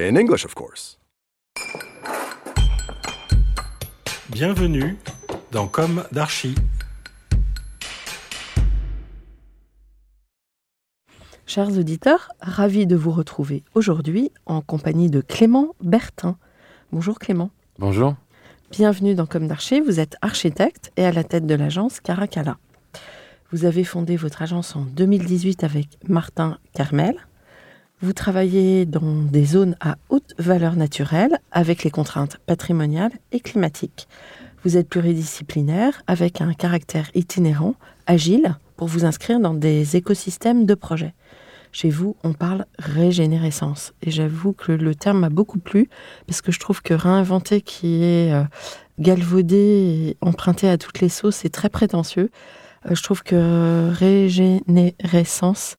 [0.00, 1.00] In English, of course.
[4.30, 4.96] Bienvenue
[5.50, 6.54] dans Comme d'Archi.
[11.46, 16.38] Chers auditeurs, ravi de vous retrouver aujourd'hui en compagnie de Clément Bertin.
[16.92, 17.50] Bonjour Clément.
[17.80, 18.14] Bonjour.
[18.70, 22.58] Bienvenue dans Comme d'Archi, vous êtes architecte et à la tête de l'agence Caracalla.
[23.50, 27.16] Vous avez fondé votre agence en 2018 avec Martin Carmel.
[28.00, 34.06] Vous travaillez dans des zones à haute valeur naturelle avec les contraintes patrimoniales et climatiques.
[34.62, 37.74] Vous êtes pluridisciplinaire avec un caractère itinérant,
[38.06, 41.12] agile, pour vous inscrire dans des écosystèmes de projets.
[41.72, 43.92] Chez vous, on parle régénérescence.
[44.02, 45.88] Et j'avoue que le terme m'a beaucoup plu
[46.28, 48.44] parce que je trouve que réinventer qui est euh,
[49.00, 52.30] galvaudé et emprunté à toutes les sauces, c'est très prétentieux.
[52.86, 55.78] Euh, je trouve que régénérescence,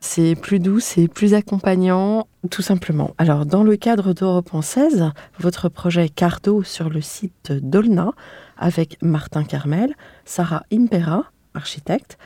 [0.00, 3.12] c'est plus doux, c'est plus accompagnant, tout simplement.
[3.18, 8.12] Alors, dans le cadre d'Europe en 16, votre projet Cardo sur le site d'Olna,
[8.56, 11.24] avec Martin Carmel, Sarah Impera,
[11.54, 12.18] architecte,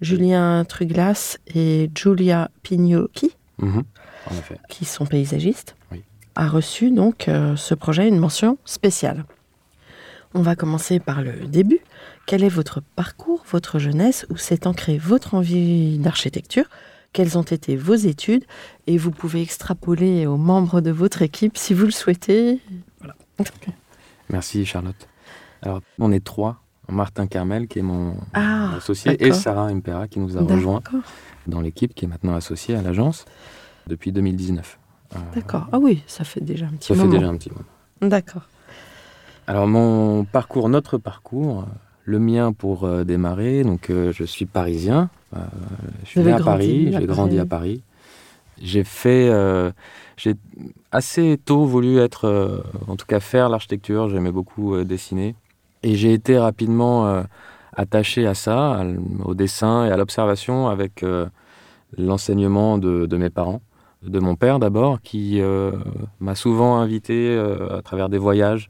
[0.00, 3.84] Julien Truglas et Giulia Pignocchi, Mhm,
[4.68, 6.04] qui sont paysagistes, Oui.
[6.34, 9.24] a reçu donc euh, ce projet une mention spéciale.
[10.34, 11.80] On va commencer par le début.
[12.26, 16.66] Quel est votre parcours, votre jeunesse, où s'est ancrée votre envie d'architecture
[17.16, 18.44] Quelles ont été vos études
[18.86, 22.60] Et vous pouvez extrapoler aux membres de votre équipe si vous le souhaitez.
[22.98, 23.14] Voilà.
[24.28, 25.08] Merci Charlotte.
[25.62, 26.60] Alors, on est trois.
[26.90, 29.32] Martin Carmel, qui est mon Ah, associé, et.
[29.32, 30.82] Sarah Impera, qui nous a rejoint
[31.46, 33.24] dans l'équipe, qui est maintenant associée à l'agence
[33.86, 34.78] depuis 2019.
[35.14, 35.68] Euh, D'accord.
[35.72, 37.12] Ah oui, ça fait déjà un petit ça fait moment.
[37.12, 37.64] déjà un petit moment.
[38.02, 38.42] D'accord.
[39.46, 41.64] Alors, mon parcours, notre parcours, euh,
[42.06, 45.10] le mien pour euh, démarrer, donc euh, je suis parisien.
[45.34, 45.40] euh,
[46.04, 47.82] je suis né à Paris, j'ai grandi à Paris.
[48.62, 49.28] J'ai fait.
[49.28, 49.70] euh,
[50.16, 50.34] j'ai
[50.92, 52.24] assez tôt voulu être.
[52.26, 54.08] euh, en tout cas, faire l'architecture.
[54.08, 55.34] J'aimais beaucoup euh, dessiner.
[55.82, 57.22] Et j'ai été rapidement
[57.76, 58.84] attaché à ça, à
[59.24, 61.04] au dessin et à l'observation avec
[61.96, 63.60] l'enseignement de, de mes parents.
[64.02, 65.40] De mon père d'abord, qui
[66.18, 67.38] m'a souvent invité
[67.70, 68.68] à travers des voyages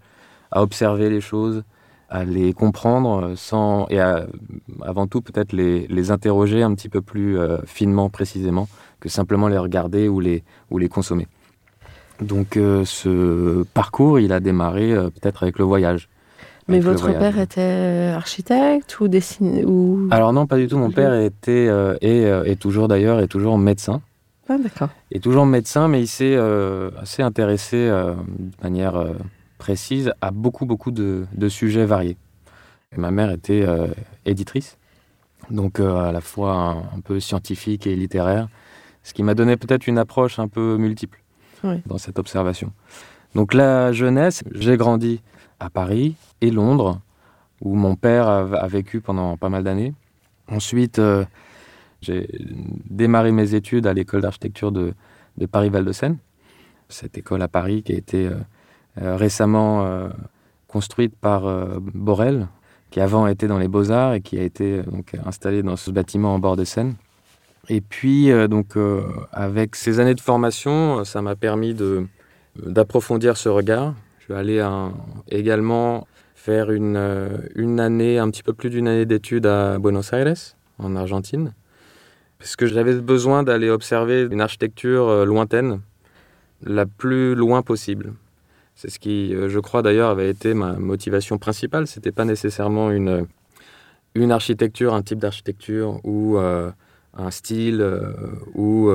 [0.51, 1.63] à observer les choses,
[2.09, 4.27] à les comprendre euh, sans, et à,
[4.83, 8.69] avant tout peut-être les, les interroger un petit peu plus euh, finement, précisément,
[9.01, 11.27] que simplement les regarder ou les, ou les consommer.
[12.21, 16.09] Donc euh, ce parcours, il a démarré euh, peut-être avec le voyage.
[16.69, 20.09] Mais votre père était architecte ou dessiné ou...
[20.11, 20.79] Alors non, pas du tout.
[20.79, 24.01] Mon père était, et, est toujours d'ailleurs, est toujours médecin.
[24.49, 24.89] Ah, d'accord.
[25.13, 26.37] est toujours médecin, mais il s'est
[27.01, 29.01] assez intéressé de manière
[29.67, 32.17] précise à beaucoup, beaucoup de, de sujets variés.
[32.93, 33.89] Et ma mère était euh,
[34.25, 34.79] éditrice,
[35.51, 38.47] donc euh, à la fois un, un peu scientifique et littéraire,
[39.03, 41.21] ce qui m'a donné peut-être une approche un peu multiple
[41.65, 41.83] Oui.
[41.87, 42.73] dans cette observation.
[43.35, 45.21] Donc la jeunesse, j'ai grandi
[45.59, 47.01] à Paris et Londres,
[47.61, 49.95] où mon père a, a vécu pendant pas mal d'années.
[50.47, 51.25] Ensuite, euh,
[52.03, 52.29] j'ai
[52.89, 54.95] démarré mes études à l'école d'architecture de,
[55.39, 56.19] de Paris-Val-de-Seine.
[56.89, 58.31] Cette école à Paris qui a été
[59.01, 60.09] récemment euh,
[60.69, 62.49] construite par euh, Borel,
[62.91, 65.91] qui avant était dans les Beaux-Arts et qui a été euh, donc, installée dans ce
[65.91, 66.95] bâtiment en bord de Seine.
[67.69, 69.03] Et puis, euh, donc, euh,
[69.33, 71.75] avec ces années de formation, euh, ça m'a permis
[72.57, 73.95] d'approfondir ce regard.
[74.21, 74.93] Je suis allé un-
[75.29, 80.13] également faire une, euh, une année, un petit peu plus d'une année d'études à Buenos
[80.13, 80.33] Aires,
[80.79, 81.55] en Argentine,
[82.39, 85.81] parce que j'avais besoin d'aller observer une architecture euh, lointaine,
[86.63, 88.13] la plus loin possible.
[88.77, 91.87] C'est ce qui, euh, je crois d'ailleurs, avait été ma motivation principale.
[91.87, 93.27] C'était pas nécessairement une,
[94.31, 96.71] architecture, un type d'architecture ou euh,
[97.15, 98.13] un style euh,
[98.55, 98.91] ou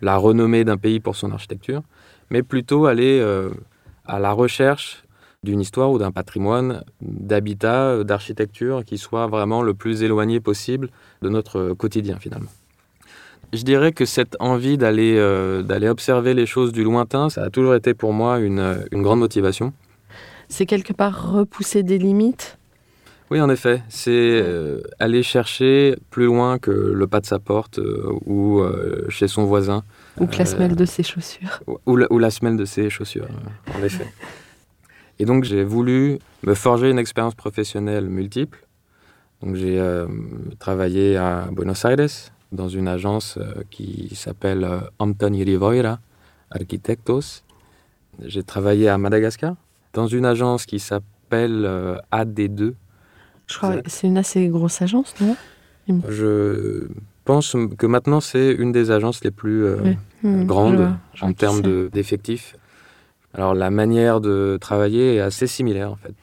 [0.00, 1.82] la renommée d'un pays pour son architecture,
[2.30, 3.22] mais plutôt aller
[4.06, 5.04] à la recherche
[5.42, 10.88] d'une histoire ou d'un patrimoine, d'habitat, d'architecture qui soit vraiment le plus éloigné possible
[11.20, 12.50] de notre quotidien finalement.
[13.54, 17.50] Je dirais que cette envie d'aller euh, d'aller observer les choses du lointain, ça a
[17.50, 19.72] toujours été pour moi une, une grande motivation.
[20.48, 22.58] C'est quelque part repousser des limites?
[23.30, 27.78] Oui, en effet, c'est euh, aller chercher plus loin que le pas de sa porte
[27.78, 28.60] euh, ou
[29.08, 29.84] chez son voisin.
[30.18, 31.60] Ou que la semelle de ses chaussures.
[31.86, 33.28] Ou- la, ou la semelle de ses chaussures,
[33.78, 34.06] en effet.
[35.20, 38.66] Et donc j'ai voulu me forger une expérience professionnelle multiple.
[39.42, 39.80] Donc j'ai
[40.58, 45.98] travaillé à Buenos Aires dans une agence euh, qui s'appelle euh, Antoni Rivoira
[46.50, 47.42] Arquitectos.
[48.24, 49.54] J'ai travaillé à Madagascar
[49.92, 52.74] dans une agence qui s'appelle euh, AD2.
[53.46, 55.36] Je crois que c'est une assez grosse agence, non?
[56.08, 56.88] Je
[57.24, 59.96] pense que maintenant c'est une des agences les plus euh, Oui.
[60.46, 62.56] Grande je vois, je vois en termes de- d'effectifs.
[63.34, 66.14] Alors la manière de travailler est assez similaire en fait.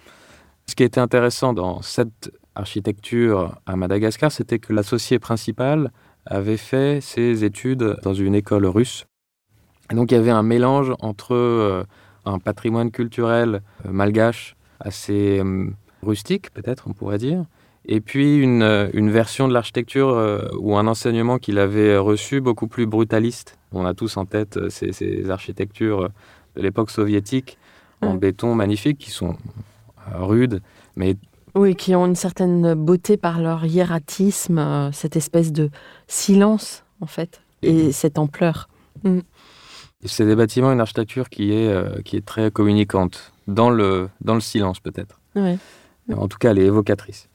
[0.66, 5.92] Ce qui était intéressant dans cette architecture à Madagascar, c'était que l'associé principal
[6.26, 9.06] avait fait ses études dans une école russe.
[9.92, 11.84] Et donc il y avait un mélange entre euh,
[12.26, 15.68] un patrimoine culturel euh, malgache assez euh,
[16.04, 17.46] rustique, peut-être on pourrait dire,
[17.86, 22.68] et puis une, une version de l'architecture euh, ou un enseignement qu'il avait reçu beaucoup
[22.68, 23.58] plus brutaliste.
[23.72, 26.10] On a tous en tête euh, ces, ces architectures
[26.56, 27.58] de l'époque soviétique
[28.02, 28.18] en Ouais.
[28.18, 29.36] béton magnifiques qui sont
[30.14, 30.62] euh, rudes,
[30.96, 31.16] mais
[31.56, 35.70] Oui, qui ont une certaine beauté par leur hiératisme, euh, cette espèce de
[36.08, 38.70] silence, en fait, et cette ampleur.
[40.06, 44.36] c'est des bâtiments, une architecture qui est, euh, qui est très communicante, dans le, dans
[44.36, 45.20] le silence peut-être.
[45.36, 45.58] Ouais.
[46.14, 47.28] En tout cas, elle est évocatrice.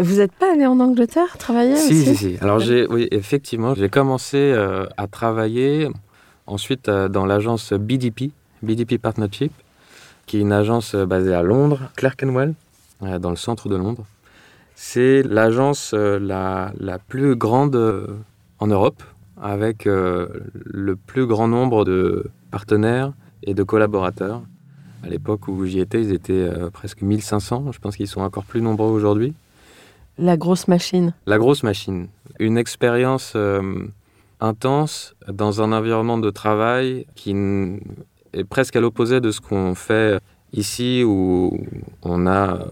[0.00, 2.38] Vous n'êtes pas allé en Angleterre travailler Si, aussi si, si.
[2.40, 5.88] Alors, j'ai, oui, effectivement, j'ai commencé euh, à travailler
[6.46, 8.32] ensuite euh, dans l'agence BDP,
[8.62, 9.52] BDP Partnership,
[10.26, 12.52] qui est une agence euh, basée à Londres, Clerkenwell, euh,
[13.00, 14.04] dans le centre de Londres.
[14.74, 18.06] C'est l'agence euh, la, la plus grande euh,
[18.58, 19.02] en Europe,
[19.40, 23.12] avec euh, le plus grand nombre de partenaires
[23.42, 24.42] et de collaborateurs.
[25.02, 27.70] À l'époque où j'y étais, ils étaient euh, presque 1500.
[27.72, 29.34] Je pense qu'ils sont encore plus nombreux aujourd'hui.
[30.18, 31.12] La grosse machine.
[31.26, 32.08] La grosse machine.
[32.38, 33.86] Une expérience euh,
[34.40, 37.36] intense dans un environnement de travail qui
[38.32, 40.18] est presque à l'opposé de ce qu'on fait
[40.52, 41.58] ici où
[42.02, 42.66] on a,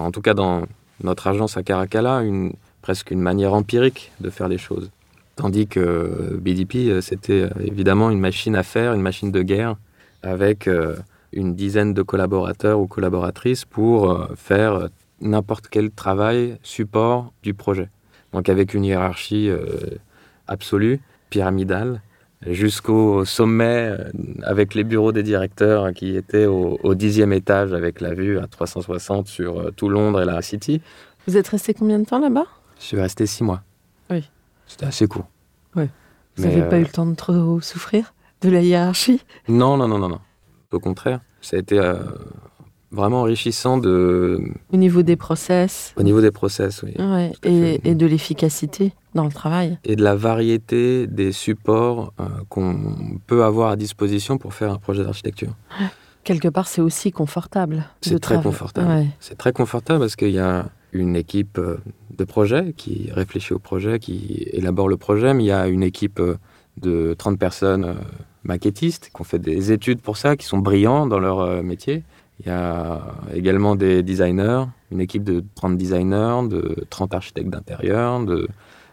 [0.00, 0.66] en tout cas dans
[1.02, 2.52] notre agence à Caracalla, une,
[2.82, 4.90] presque une manière empirique de faire les choses.
[5.36, 9.76] Tandis que BDP, euh, c'était euh, évidemment une machine à faire, une machine de guerre,
[10.22, 10.96] avec euh,
[11.34, 14.88] une dizaine de collaborateurs ou collaboratrices pour euh, faire euh,
[15.20, 17.88] n'importe quel travail support du projet.
[18.32, 19.98] Donc avec une hiérarchie euh,
[20.46, 21.00] absolue,
[21.30, 22.00] pyramidale,
[22.46, 24.10] jusqu'au sommet euh,
[24.42, 29.26] avec les bureaux des directeurs qui étaient au, dixième étage avec la vue à 360
[29.26, 30.80] sur euh, tout Londres et la City.
[31.26, 32.46] Vous êtes resté combien de temps là-bas?
[32.78, 33.62] Je suis resté six mois.
[34.10, 34.28] Oui.
[34.66, 35.26] C'était assez court.
[35.74, 35.88] Ouais.
[36.36, 38.14] Vous n'avez pas euh, eu le temps de trop souffrir?
[38.40, 39.22] De la hiérarchie?
[39.48, 40.20] Non, non, non, non, non.
[40.70, 41.94] Au contraire, ça a été euh,
[42.94, 44.40] vraiment enrichissant de,
[44.72, 46.94] au niveau des process au niveau des process, oui.
[46.98, 49.78] ouais, et, et de l'efficacité dans le travail.
[49.84, 54.78] et de la variété des supports euh, qu'on peut avoir à disposition pour faire un
[54.78, 55.54] projet d'architecture.
[56.24, 57.84] Quelque part, c'est aussi confortable.
[58.00, 58.88] C'est très confortable.
[58.88, 59.06] Ouais.
[59.20, 61.78] C'est très confortable parce qu'il y a une équipe euh,
[62.16, 65.82] de projet qui réfléchit au projet, qui élabore le projet, mais il y a une
[65.82, 66.36] équipe euh,
[66.80, 67.94] de 30 personnes
[68.42, 72.02] maquettistes qui ont fait des études pour ça, qui sont brillants dans leur métier.
[72.40, 73.00] Il y a
[73.32, 78.20] également des designers, une équipe de 30 designers, de 30 architectes d'intérieur,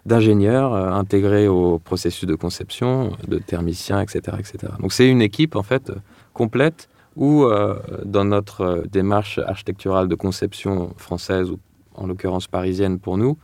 [0.06, 4.38] d'ingénieurs euh, intégrés au processus de conception, de thermiciens, etc.
[4.40, 4.74] etc.
[4.80, 5.92] Donc c'est une équipe en fait
[6.34, 11.60] complète où euh, dans notre euh, démarche architecturale de conception française ou
[11.94, 13.38] en l'occurrence parisienne pour nous,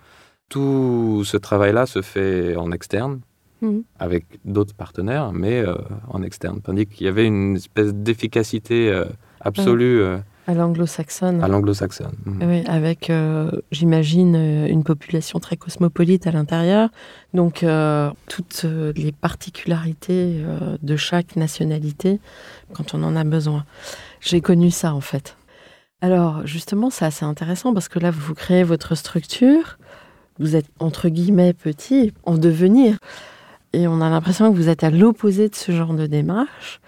[0.50, 3.20] tout ce travail-là se fait en externe
[3.62, 3.84] Mhm.
[3.98, 5.76] avec d'autres partenaires, mais euh,
[6.10, 6.62] en externe.
[6.62, 9.06] Tandis qu'il y avait une espèce d'efficacité euh,
[9.48, 11.44] absolue euh, À l'anglo-saxonne.
[11.44, 12.14] à l'anglo-saxonne.
[12.26, 12.40] Mhm.
[12.50, 16.90] Oui, avec, euh, j'imagine, euh, une population très cosmopolite à l'intérieur.
[17.34, 22.20] Donc, euh, toutes les particularités euh, de chaque nationalité
[22.74, 23.66] quand on en a besoin.
[24.22, 25.36] J'ai connu ça, en fait.
[26.02, 29.78] Alors, justement, c'est assez intéressant parce que là, vous créez votre structure.
[30.40, 32.98] Vous êtes, entre guillemets, petit, en devenir.
[33.74, 36.80] Et on a l'impression que vous êtes à l'opposé de ce genre de démarche,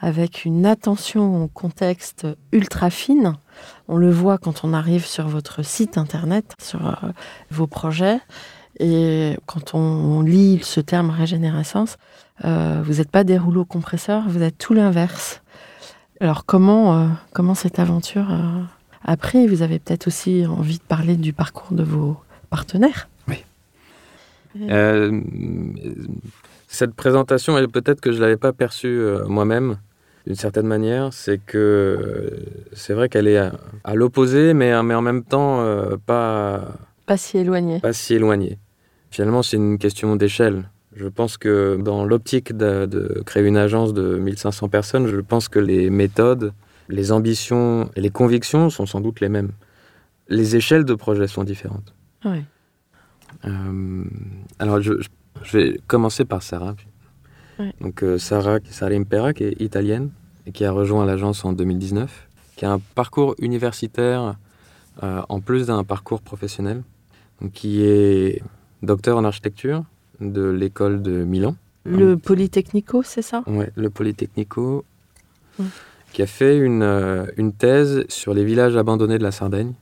[0.00, 3.34] avec une attention au contexte ultra fine.
[3.88, 6.92] On le voit quand on arrive sur votre site internet, sur euh,
[7.50, 8.20] vos projets.
[8.80, 11.96] Et quand on, lit ce terme régénérescence,
[12.44, 15.42] euh, vous n'êtes pas des rouleaux compresseurs, vous êtes tout l'inverse.
[16.20, 18.62] Alors comment, euh, comment cette aventure euh,
[19.04, 19.46] a pris?
[19.46, 22.16] Vous avez peut-être aussi envie de parler du parcours de vos
[22.50, 23.08] partenaires
[24.60, 25.20] Euh,
[26.66, 29.76] cette présentation, peut-être que je ne l'avais pas perçue moi-même.
[30.28, 32.44] D'une certaine manière, c'est que euh,
[32.74, 36.74] c'est vrai qu'elle est à, à l'opposé, mais, mais en même temps euh, pas,
[37.06, 37.80] Pas si éloigné.
[37.80, 38.58] pas si éloignée.
[39.10, 40.68] Finalement, c'est une question d'échelle.
[40.94, 45.48] Je pense que dans l'optique de, de créer une agence de 1500 personnes, je pense
[45.48, 46.52] que les méthodes,
[46.90, 49.52] les ambitions et les convictions sont sans doute les mêmes.
[50.28, 51.94] Les échelles de projet sont différentes.
[53.46, 54.04] Euh,
[54.58, 54.92] alors, je,
[55.54, 56.76] vais commencer par Sarah.
[57.80, 60.10] Donc, euh, Sarah, Sarah Impera, qui est italienne
[60.52, 64.36] qui a rejoint l'agence en 2019, qui a un parcours universitaire
[65.02, 66.82] euh, en plus d'un parcours professionnel,
[67.40, 68.42] donc, qui est
[68.82, 69.84] docteur en architecture
[70.20, 73.42] de l'école de Milan, Le Polytechnico, c'est ça?
[73.46, 74.84] Ouais, le Polytechnico,
[75.58, 75.66] Ouais.
[76.12, 79.72] qui a fait une, euh, une thèse sur les villages abandonnés de la Sardaigne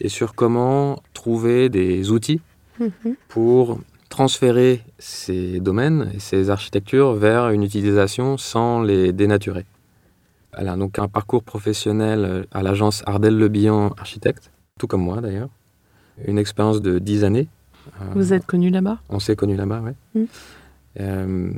[0.00, 2.40] et sur comment trouver des outils
[2.78, 3.14] Mhm.
[3.28, 3.78] pour
[4.08, 9.64] transférer ces domaines et ces architectures vers une utilisation sans les dénaturer.
[10.56, 15.02] Elle a donc un parcours professionnel euh, à l'agence Ardel Le Bihan Architecte, tout comme
[15.02, 15.48] moi d'ailleurs.
[16.26, 17.48] Une expérience de 10 années.
[18.00, 18.98] Euh, Vous êtes connu là-bas?
[19.08, 19.92] On s'est connus là-bas, oui.
[20.14, 20.26] Mm.
[20.98, 21.50] Euh,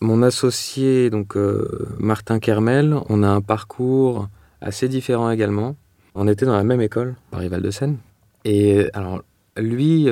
[0.00, 4.28] mon associé, donc euh, Martin Kermel, on a un parcours
[4.60, 5.76] assez différent également.
[6.14, 7.96] On était dans la même école, Paris-Val de Seine.
[8.44, 9.22] Et alors,
[9.56, 10.08] lui,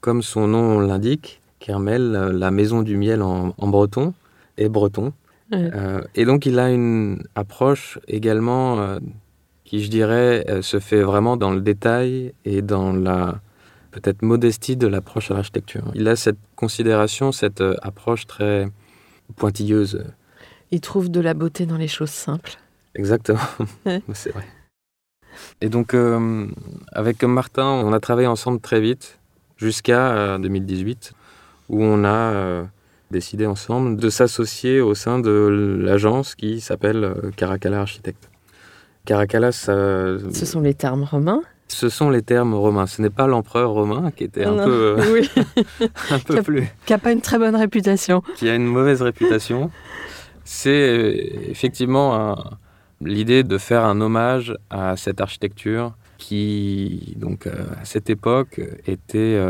[0.00, 4.14] comme son nom l'indique, Kermel, la maison du miel en, en breton,
[4.56, 5.12] est breton.
[5.52, 5.70] Ouais.
[5.74, 8.98] Euh, et donc, il a une approche également euh,
[9.64, 13.40] qui, je dirais, euh, se fait vraiment dans le détail et dans la
[13.90, 15.90] peut-être modestie de l'approche à l'architecture.
[15.94, 18.68] Il a cette considération, cette approche très
[19.36, 20.04] pointilleuse.
[20.70, 22.52] Il trouve de la beauté dans les choses simples.
[22.94, 23.40] Exactement,
[23.86, 24.00] Ouais.
[24.14, 24.44] c'est vrai.
[25.60, 25.96] Et donc,
[26.92, 29.18] avec Martin, on a travaillé ensemble très vite,
[29.60, 31.12] jusqu'à euh, 2018,
[31.68, 32.64] où on a
[33.10, 38.30] décidé ensemble de s'associer au sein de l'agence qui s'appelle euh, Caracalla Architecte.
[39.04, 41.42] Caracalla, ça- Ce sont les termes romains?
[41.72, 42.88] ce sont les termes romains.
[42.88, 44.64] Ce n'est pas l'empereur romain qui était un Non.
[44.64, 45.30] peu, euh, Oui,
[46.10, 48.22] un peu plus qui n'a pas une très bonne réputation.
[48.36, 49.70] qui a une mauvaise réputation,
[50.44, 52.36] c'est effectivement
[53.00, 59.40] l'idée de faire un hommage à cette architecture qui, donc, euh, à cette époque, était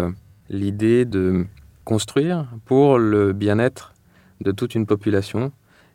[0.50, 1.46] l'idée de
[1.90, 3.94] construire pour le bien-être
[4.40, 5.50] de toute une population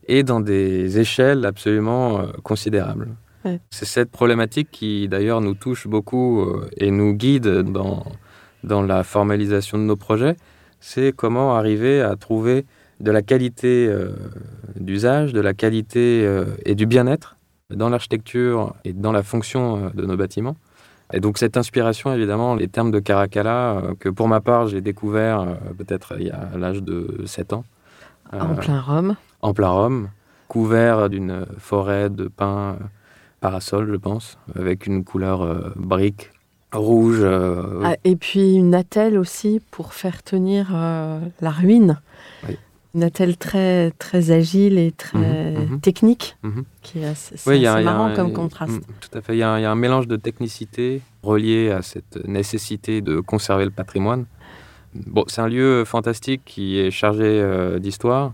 [0.09, 3.07] et dans des échelles absolument euh, considérables.
[3.45, 3.61] Ouais.
[3.69, 7.47] C'est cette problématique qui, d'ailleurs, nous touche beaucoup euh, et nous guide
[7.77, 8.03] dans,
[8.65, 10.35] dans la formalisation de nos projets.
[10.81, 12.65] C'est comment arriver à trouver
[12.99, 14.11] de la qualité euh,
[14.77, 17.37] d'usage, de la qualité euh, et du bien-être
[17.69, 20.57] dans l'architecture et dans la fonction de nos bâtiments.
[21.13, 24.81] Et donc cette inspiration, évidemment, les termes de Caracalla, euh, que pour ma part j'ai
[24.81, 27.63] découvert euh, peut-être il y a l'âge de 7 ans,
[28.33, 29.15] euh, En plein Rome.
[29.41, 30.09] en plein Rome,
[30.47, 32.77] couvert d'une forêt de pins
[33.39, 36.31] parasol, je pense, avec une couleur brique
[36.73, 37.19] rouge.
[37.21, 42.01] euh, Ah, et puis une attelle aussi pour faire tenir euh, la ruine.
[42.47, 42.57] Oui.
[42.95, 45.79] Une attelle très, très agile et très Mhm, mhm.
[45.81, 46.63] technique, Mhm.
[46.81, 48.71] qui est assez, c'est Oui, marrant un- comme contraste.
[48.71, 49.35] Mm, Tout à fait.
[49.35, 53.01] Il y, a un- il y a un mélange de technicité relié à cette nécessité
[53.01, 54.25] de conserver le patrimoine.
[54.93, 58.33] Bon, c'est un lieu fantastique qui est chargé euh, d'histoire,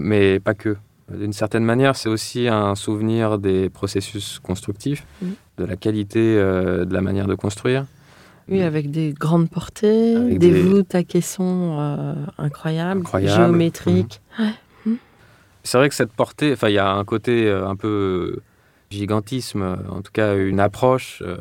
[0.00, 0.76] mais pas que.
[1.16, 5.06] D'une certaine manière, c'est aussi un souvenir des processus constructifs,
[5.56, 7.86] de la qualité euh, de la manière de construire.
[8.50, 13.02] Oui, avec des grandes portées, des, des- voûtes à caissons euh, incroyables,
[13.36, 14.20] géométriques.
[15.62, 18.40] C'est vrai que cette portée, enfin, il y a un côté euh, un peu
[18.90, 21.22] gigantisme, euh, en tout cas une approche.
[21.24, 21.36] euh,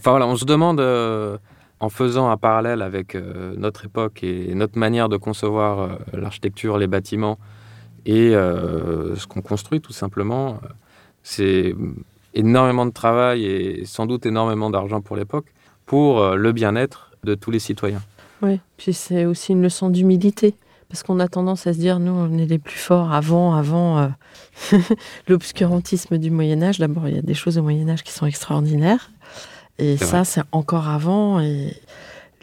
[0.00, 1.38] Enfin voilà, on se demande, euh,
[1.80, 6.78] en faisant un parallèle avec euh, notre époque et notre manière de concevoir euh, l'architecture,
[6.78, 7.38] les bâtiments
[8.06, 10.60] et euh, ce qu'on construit tout simplement,
[11.24, 11.74] c'est
[12.34, 15.46] énormément de travail et sans doute énormément d'argent pour l'époque
[15.88, 18.02] pour euh, le bien-être de tous les citoyens.
[18.42, 20.54] Oui, puis c'est aussi une leçon d'humilité.
[20.88, 23.98] Parce qu'on a tendance à se dire, nous, on est les plus forts avant, avant
[23.98, 24.08] euh,
[25.28, 26.78] l'obscurantisme du Moyen-Âge.
[26.78, 29.10] D'abord, il y a des choses au Moyen-Âge qui sont extraordinaires.
[29.78, 31.40] Et ça, c'est encore avant.
[31.40, 31.74] Et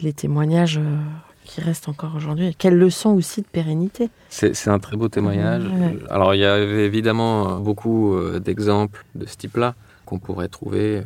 [0.00, 0.96] les témoignages euh,
[1.44, 2.54] qui restent encore aujourd'hui.
[2.56, 4.10] Quelle leçon aussi de pérennité.
[4.28, 5.64] C'est un très beau témoignage.
[5.64, 5.98] Ouais.
[6.08, 9.74] Alors, il y avait évidemment beaucoup d'exemples de ce type-là
[10.04, 11.02] qu'on pourrait trouver.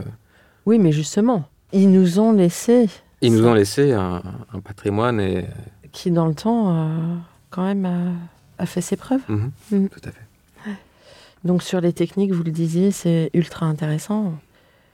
[0.67, 2.89] Oui, mais justement, ils nous ont laissé,
[3.21, 4.23] Ils nous ont laissé un,
[4.53, 5.47] un patrimoine et.
[5.93, 6.89] qui dans le temps, euh,
[7.51, 9.21] quand même, a, a fait ses preuves.
[9.29, 9.89] Mhm, Mhm.
[9.89, 10.27] Tout à fait.
[11.45, 14.35] Donc sur les techniques, vous le disiez, c'est ultra intéressant.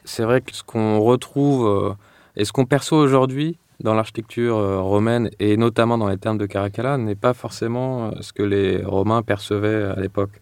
[0.05, 1.93] C'est vrai que ce qu'on retrouve euh,
[2.37, 6.47] et ce qu'on perçoit aujourd'hui dans l'architecture euh, romaine et notamment dans les termes de
[6.47, 10.41] Caracalla n'est pas forcément euh, ce que les Romains percevaient à l'époque.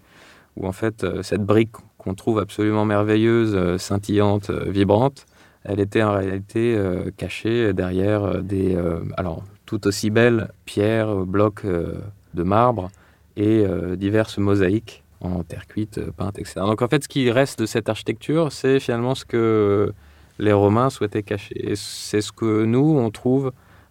[0.56, 5.24] où en fait cette brique qu'on trouve absolument merveilleuse, scintillante, vibrante,
[5.64, 11.14] elle était en réalité euh, cachée derrière euh, des, euh, alors tout aussi belles pierres,
[11.24, 11.94] blocs euh,
[12.34, 12.90] de marbre
[13.36, 13.64] et
[13.96, 16.60] diverses mosaïques en terre cuite, peinte, etc.
[16.60, 19.92] Donc en fait, ce qui reste de cette architecture, c'est finalement ce que
[20.38, 21.72] les Romains souhaitaient cacher.
[21.72, 23.50] Et c'est ce que nous, on trouve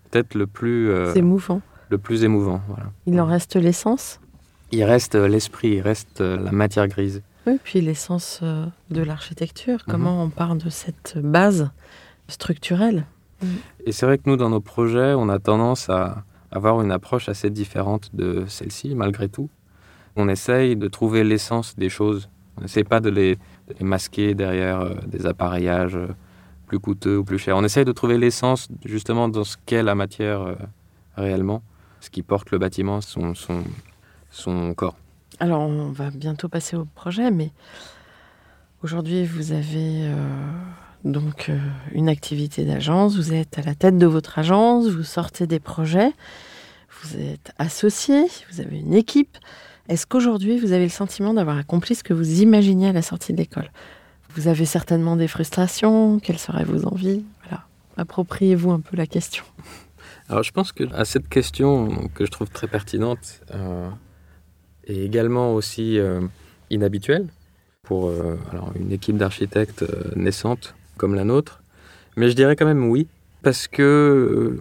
[0.10, 1.60] peut-être le plus, émouvant.
[1.90, 2.62] le plus émouvant.
[2.70, 2.86] Voilà.
[3.06, 4.22] Il en reste l'essence?
[4.72, 7.22] Il reste l'esprit, il reste la matière grise.
[7.46, 9.80] Oui, puis l'essence euh, de l'architecture.
[9.88, 9.92] Mhm.
[9.92, 11.70] Comment on part de cette base
[12.28, 13.06] structurelle?
[13.86, 17.28] Et c'est vrai que nous, dans nos projets, on a tendance à avoir une approche
[17.28, 19.50] assez différente de celle-ci, malgré tout.
[20.16, 22.30] On essaye de trouver l'essence des choses.
[22.58, 26.08] On n'essaye pas de les, de les masquer derrière euh, des appareillages euh,
[26.68, 27.58] plus coûteux ou plus chers.
[27.58, 30.56] On essaye de trouver l'essence justement dans ce qu'est la matière
[31.18, 31.62] réellement,
[32.00, 33.64] ce qui porte le bâtiment, son, son,
[34.32, 34.96] son corps.
[35.40, 37.52] Alors, on va bientôt passer au projet, mais
[38.84, 40.16] aujourd'hui, vous avez euh,
[41.04, 41.60] donc euh,
[41.92, 46.12] une activité d'agence, vous êtes à la tête de votre agence, vous sortez des projets,
[47.02, 49.38] vous êtes associé, vous avez une équipe.
[49.90, 53.34] Est-ce qu'aujourd'hui, vous avez le sentiment d'avoir accompli ce que vous imaginiez à la sortie
[53.34, 53.70] de l'école?
[54.36, 57.24] Vous avez certainement des frustrations, quelles seraient vos envies?
[57.44, 57.66] Voilà,
[57.98, 59.44] appropriez-vous un peu la question.
[60.30, 63.90] Alors je pense que à cette question que je trouve très pertinente euh,
[64.86, 66.22] et également aussi euh,
[66.70, 67.28] inhabituelle
[67.84, 68.38] pour euh,
[68.76, 71.62] une équipe d'architectes euh, naissante comme la nôtre,
[72.16, 73.08] mais je dirais quand même oui
[73.42, 74.58] parce que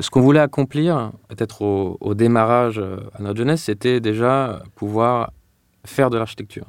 [0.00, 5.32] ce qu'on voulait accomplir peut-être au, au démarrage à notre jeunesse, c'était déjà pouvoir
[5.84, 6.66] faire de l'architecture,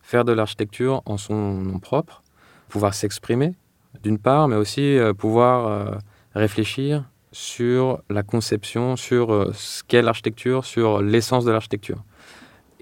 [0.00, 2.22] faire de l'architecture en son nom propre,
[2.68, 3.54] pouvoir s'exprimer
[4.02, 6.00] d'une part, mais aussi pouvoir
[6.34, 12.02] réfléchir sur la conception, sur ce qu'est l'architecture, sur l'essence de l'architecture.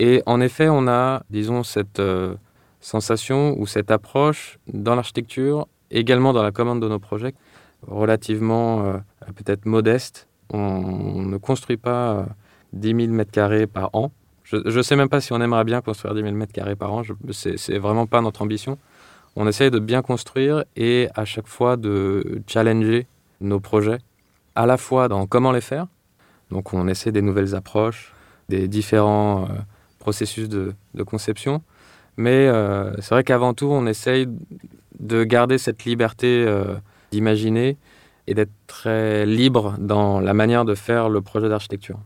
[0.04, 2.34] Et en effet, on a, disons, cette euh,
[2.80, 7.34] sensation ou cette approche dans l'architecture, également dans la commande de nos projets,
[7.86, 8.98] relativement euh,
[9.36, 10.26] peut-être modeste.
[10.50, 12.24] On, ne construit pas euh,
[12.72, 14.10] 10 000 mètres carrés par an.
[14.42, 16.92] Je ne sais même pas si on aimerait bien construire 10 000 mètres carrés par
[16.92, 17.02] an.
[17.30, 18.78] C'est vraiment pas notre ambition.
[19.36, 23.06] On essaye de bien construire et à chaque fois de challenger
[23.40, 23.98] nos projets,
[24.56, 25.86] à la fois dans comment les faire.
[26.50, 28.12] Donc on essaie des nouvelles approches,
[28.48, 29.54] des différents euh,
[30.02, 30.74] processus de,
[31.06, 31.62] conception.
[32.16, 34.26] Mais euh, c'est vrai qu'avant tout, on essaye
[34.98, 36.74] de garder cette liberté euh,
[37.12, 37.78] d'imaginer
[38.26, 41.98] et d'être très libre dans la manière de faire le projet d'architecture.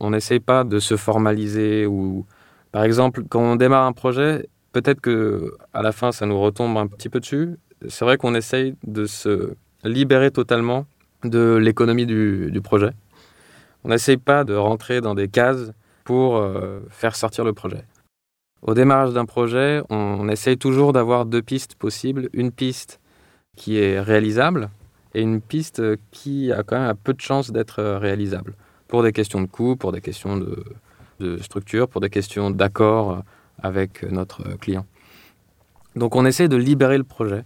[0.00, 2.26] On n'essaye pas de se formaliser ou,
[2.72, 6.76] par exemple, quand on démarre un projet, peut-être que à la fin, ça nous retombe
[6.76, 7.56] un petit peu dessus.
[7.88, 10.86] C'est vrai qu'on essaye de se libérer totalement
[11.22, 12.90] de l'économie du, du projet.
[13.84, 15.72] On n'essaye pas de rentrer dans des cases
[16.04, 17.84] pour euh, faire sortir le projet.
[18.62, 22.28] Au démarrage d'un projet, on essaye toujours d'avoir deux pistes possibles.
[22.32, 23.00] Une piste
[23.56, 24.70] qui est réalisable
[25.14, 28.54] et une piste qui a quand même peu de chance d'être euh, réalisable.
[28.88, 30.64] Pour des questions de coût, pour des questions de,
[31.40, 33.22] structure, pour des questions d'accord
[33.62, 34.86] avec notre client.
[35.96, 37.44] Donc on essaie de libérer le projet,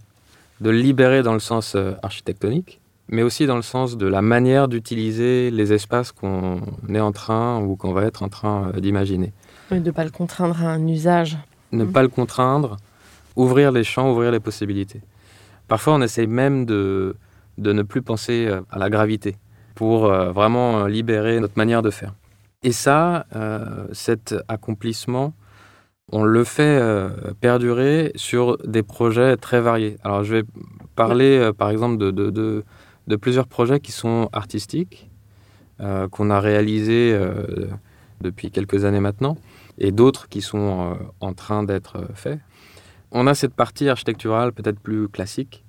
[0.61, 2.78] de libérer dans le sens euh, architectonique,
[3.09, 7.61] mais aussi dans le sens de la manière d'utiliser les espaces qu'on est en train
[7.62, 9.33] ou qu'on va être en train euh, d'imaginer.
[9.71, 11.38] Et de ne pas le contraindre à un usage.
[11.73, 11.92] Ne Mhm.
[11.92, 12.77] pas le contraindre,
[13.37, 15.01] ouvrir les champs, ouvrir les possibilités.
[15.68, 17.14] Parfois, on essaye même de,
[17.59, 19.37] de ne plus penser euh, à la gravité
[19.75, 22.14] pour euh, vraiment libérer notre manière de faire.
[22.62, 25.33] Et ça, euh, cet accomplissement,
[26.11, 29.97] on le fait euh, perdurer sur des projets très variés.
[30.03, 30.42] Alors, je vais
[30.97, 32.64] parler, euh, par exemple, de, de- de-
[33.09, 35.11] de plusieurs projets qui sont artistiques,
[35.81, 37.66] euh, qu'on a réalisés euh,
[38.21, 39.37] depuis quelques années maintenant,
[39.79, 42.38] et d'autres qui sont euh, en train d'être faits.
[43.11, 45.64] On a cette partie architecturale peut-être plus classique,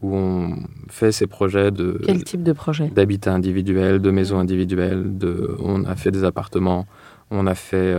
[0.00, 0.56] où on
[0.88, 2.88] fait ces projets de Quel type de projet?
[2.88, 6.86] d'habitat individuel, de maisons individuelles, de, on a fait des appartements,
[7.30, 7.96] on a fait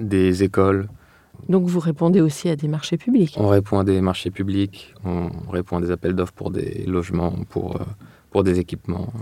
[0.00, 0.88] des écoles,
[1.48, 3.34] Donc vous répondez aussi à des marchés publics?
[3.36, 7.34] on répond à des marchés publics, on répond à des appels d'offres pour des logements,
[7.50, 7.80] pour,
[8.34, 9.12] pour des équipements.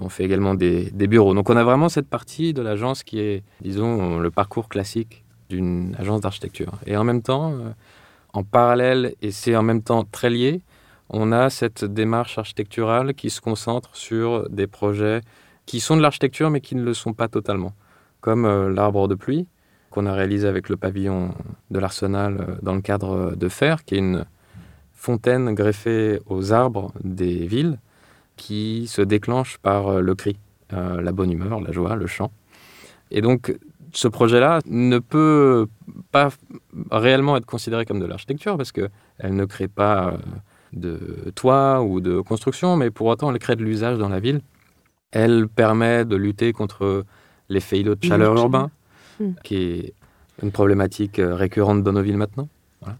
[0.00, 1.34] On fait également des, des bureaux.
[1.34, 5.94] Donc on a vraiment cette partie de l'agence qui est, disons, le parcours classique d'une
[5.98, 6.72] agence d'architecture.
[6.86, 7.72] Et en même temps, euh,
[8.32, 10.62] en parallèle, et c'est en même temps très lié,
[11.10, 15.20] on a cette démarche architecturale qui se concentre sur des projets
[15.66, 17.74] qui sont de l'architecture mais qui ne le sont pas totalement,
[18.22, 19.46] comme euh, l'arbre de pluie
[19.90, 21.34] qu'on a réalisé avec le pavillon
[21.70, 24.24] de l'Arsenal euh, dans le cadre de Fer, qui est une
[24.94, 27.78] fontaine greffée aux arbres des villes
[28.36, 30.36] qui se déclenche par euh, le cri,
[30.72, 32.30] euh, la bonne humeur, la joie, le chant.
[33.10, 33.56] Et donc,
[33.92, 35.66] ce projet-là ne peut
[36.10, 36.30] pas
[36.90, 38.90] réellement être considérée comme de l'architecture parce qu'elle
[39.22, 40.16] ne crée pas euh,
[40.72, 44.40] de toit ou de construction, mais pour autant elle crée de l'usage dans la ville.
[45.12, 47.04] Elle permet de lutter contre
[47.48, 48.70] l'effet îlot de chaleur de urbain,
[49.20, 49.30] Mm.
[49.42, 49.94] qui est
[50.42, 52.48] une problématique récurrente dans nos villes maintenant.
[52.80, 52.98] Voilà.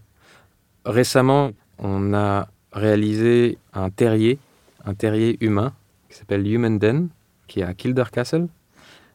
[0.85, 4.39] Récemment, on a réalisé un terrier,
[4.87, 5.73] un terrier humain,
[6.09, 7.09] qui s'appelle Human Den,
[7.49, 8.49] qui est à Kildare Castle,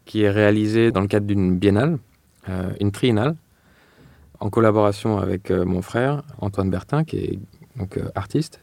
[0.06, 1.98] qui est réalisé dans le cadre d'une biennale,
[2.50, 3.36] euh, une triennale,
[4.40, 7.40] en collaboration avec euh, mon frère Antoine Bertin, qui est
[7.78, 8.60] donc euh, artiste.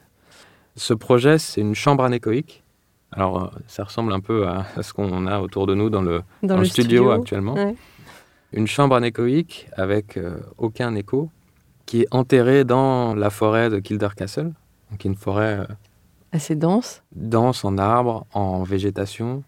[0.75, 2.63] Ce projet, c'est une chambre anéchoïque.
[3.11, 6.21] Alors, ça ressemble un peu à, à ce qu'on a autour de nous dans le,
[6.43, 7.55] Dans, dans le studio, actuellement.
[7.55, 7.75] Ouais.
[8.53, 10.19] Une chambre anéchoïque avec
[10.57, 11.31] aucun écho,
[11.87, 14.51] qui est enterrée dans la forêt de Kildare Castle,
[14.91, 15.65] donc une forêt
[16.31, 17.01] Assez dense.
[17.15, 19.43] dense en arbres, en végétation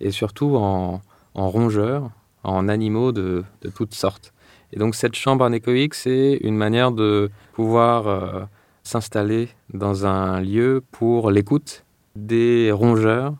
[0.00, 1.00] et surtout en,
[1.34, 2.10] en rongeurs,
[2.42, 4.32] en animaux de, de toutes sortes.
[4.72, 8.42] Et donc cette chambre anéchoïque, c'est une manière de pouvoir euh,
[8.82, 11.84] s'installer dans un lieu pour l'écoute
[12.16, 13.34] des rongeurs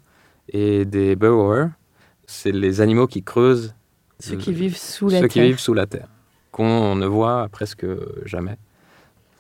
[0.49, 1.69] et des burrowers.
[2.27, 3.75] C'est les animaux qui creusent,
[4.21, 5.43] Ceux Euh, qui vivent sous la ceux terre.
[5.43, 6.09] qui vivent sous la terre,
[6.53, 7.87] qu'on ne voit presque
[8.25, 8.57] jamais.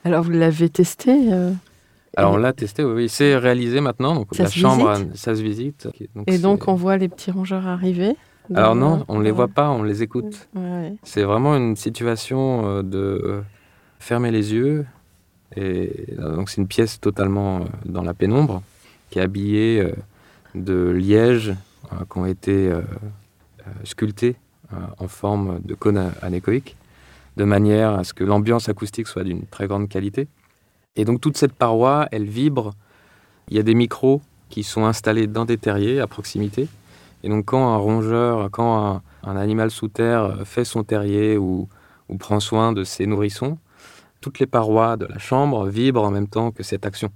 [0.04, 1.50] Alors vous l'avez testé euh,
[2.16, 3.08] Alors on l'a testé, oui, oui.
[3.10, 4.14] c'est réalisé maintenant.
[4.14, 5.88] Donc Ça la chambre, visite ça se visite.
[6.14, 8.16] Donc et donc on voit les petits rongeurs arriver.
[8.54, 10.48] Alors non, on ne les voit pas, on les écoute.
[10.54, 10.94] Ouais, ouais.
[11.02, 13.40] C'est vraiment une situation euh, de euh,
[13.98, 14.86] fermer les yeux.
[15.56, 18.62] Et euh, donc c'est une pièce totalement dans la pénombre,
[19.10, 19.84] qui est habillée
[20.54, 21.54] de lièges
[22.10, 22.72] qui ont été
[23.84, 24.36] sculptés
[24.98, 26.76] en forme de cône anéchoïque,
[27.36, 30.26] de manière à ce que l'ambiance acoustique soit d'une très grande qualité.
[30.96, 32.72] Et donc toute cette paroi, elle vibre.
[33.48, 36.68] Il y a des micros qui sont installés dans des terriers à proximité.
[37.22, 41.68] Et donc quand un rongeur, quand un, un animal sous terre fait son terrier ou,
[42.08, 43.58] ou prend soin de ses nourrissons,
[44.20, 47.10] toutes les parois de la chambre vibrent en même temps que cette action.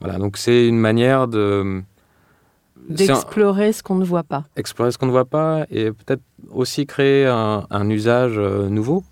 [0.00, 4.44] Voilà, donc c'est une manière de un- D'explorer ce qu'on ne voit pas.
[4.56, 9.04] explorer ce qu'on ne voit pas et peut-être aussi créer un, un usage euh, nouveau.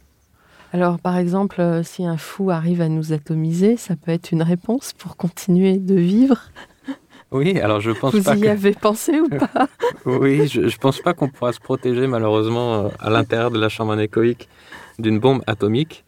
[0.72, 4.42] Alors par exemple, euh, si un fou arrive à nous atomiser, ça peut être une
[4.42, 6.38] réponse pour continuer de vivre.
[7.34, 8.46] Oui, alors je pense Vous pas y que...
[8.48, 9.66] avez pensé ou pas?
[10.04, 13.70] Oui, je, je pense pas qu'on pourra se protéger malheureusement euh, à l'intérieur de la
[13.70, 14.50] chambre anéchoïque
[14.98, 16.04] d'une bombe atomique.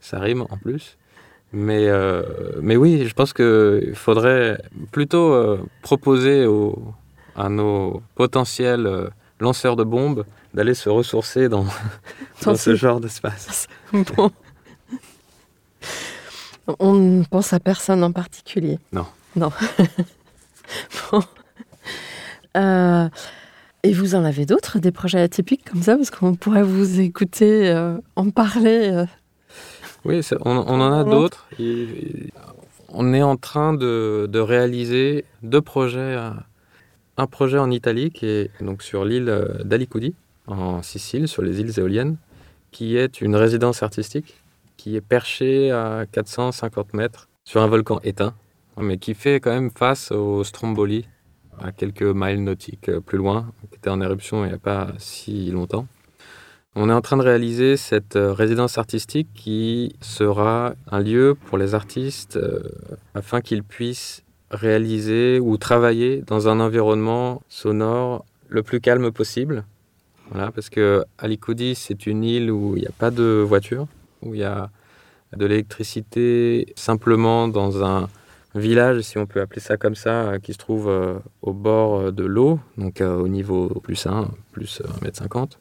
[0.00, 0.98] Ça rime en plus.
[1.52, 2.24] Mais, euh,
[2.60, 4.58] mais oui, je pense qu'il faudrait
[4.90, 6.82] plutôt euh, proposer aux-
[7.36, 10.24] à nos potentiels euh, lanceurs de bombes
[10.54, 11.66] d'aller se ressourcer dans,
[12.44, 13.66] dans ce genre d'espace.
[13.92, 14.30] Bon.
[16.78, 18.78] On ne pense à personne en particulier.
[18.92, 19.06] Non.
[19.36, 19.50] Non.
[21.10, 21.22] Bon.
[22.56, 23.08] Euh,
[23.82, 27.68] et vous en avez d'autres, des projets atypiques comme ça, parce qu'on pourrait vous écouter
[27.68, 28.90] euh, en parler.
[28.92, 29.04] euh?
[30.06, 31.46] Oui, on, on en a d'autres.
[32.88, 36.16] On est en train de, de réaliser deux projets.
[37.16, 39.32] Un projet en Italie, qui est donc sur l'île
[39.64, 40.14] d'Alicudi,
[40.46, 42.16] en Sicile, sur les îles éoliennes,
[42.70, 44.34] qui est une résidence artistique
[44.76, 48.34] qui est perchée à 450 mètres sur un volcan éteint,
[48.76, 51.06] mais qui fait quand même face au Stromboli,
[51.60, 54.88] à quelques miles nautiques euh, plus loin, qui était en éruption il n'y a pas
[54.98, 55.86] si longtemps.
[56.74, 61.56] On est en train de réaliser cette euh, résidence artistique qui sera un lieu pour
[61.56, 62.62] les artistes euh,
[63.14, 69.64] afin qu'ils puissent réaliser ou travailler dans un environnement sonore le plus calme possible.
[70.34, 73.86] Voilà, parce que Alicudi, c'est une île où il n'y a pas de voiture,
[74.20, 74.68] où il y a
[75.36, 78.08] de l'électricité simplement dans un
[78.56, 82.00] village, si on peut appeler ça comme ça, euh, qui se trouve euh, au bord
[82.00, 85.52] euh, de l'eau, donc euh, au niveau plus 1, plus euh, 1m50.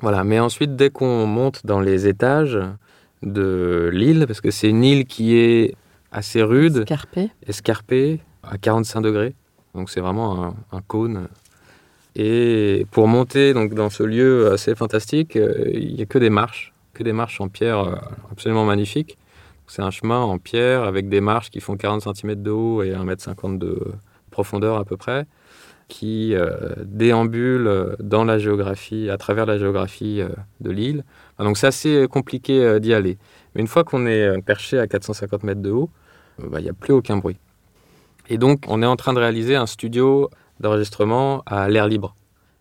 [0.00, 2.58] Voilà, mais ensuite, dès qu'on monte dans les étages
[3.22, 5.76] de l'île, parce que c'est une île qui est
[6.10, 7.30] assez rude, Carpé.
[7.46, 9.34] escarpée, à 45 degrés,
[9.76, 11.28] donc c'est vraiment un, un cône.
[12.20, 16.30] Et pour monter donc, dans ce lieu assez fantastique, euh, il n'y a que des
[16.30, 17.94] marches, que des marches en pierre euh,
[18.32, 19.16] absolument magnifiques.
[19.68, 22.90] C'est un chemin en pierre avec des marches qui font 40 cm de haut et
[22.90, 23.78] 1,50 m de
[24.32, 25.26] profondeur à peu près,
[25.86, 30.28] qui euh, déambulent dans la géographie, à travers la géographie euh,
[30.60, 31.04] de l'île.
[31.38, 33.16] Donc c'est assez compliqué d'y aller.
[33.54, 35.88] Mais une fois qu'on est perché à 450 mètres de haut,
[36.38, 37.38] bah, il n'y a plus aucun bruit.
[38.28, 42.14] Et donc on est en train de réaliser un studio d'enregistrement à l'air libre.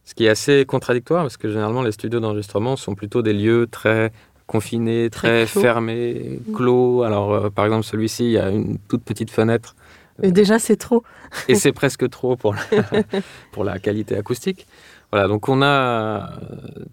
[0.05, 3.67] Ce qui est assez contradictoire parce que généralement les studios d'enregistrement sont plutôt des lieux
[3.69, 4.11] très
[4.45, 5.61] confinés, Très très, clos.
[5.61, 7.03] fermés, clos.
[7.03, 9.75] Alors euh, par exemple celui-ci, il y a une toute petite fenêtre
[10.23, 11.03] Et déjà, c'est trop.
[11.49, 12.61] et c'est presque trop pour la,
[13.51, 14.65] pour la qualité acoustique.
[15.11, 16.85] Voilà, donc on a euh,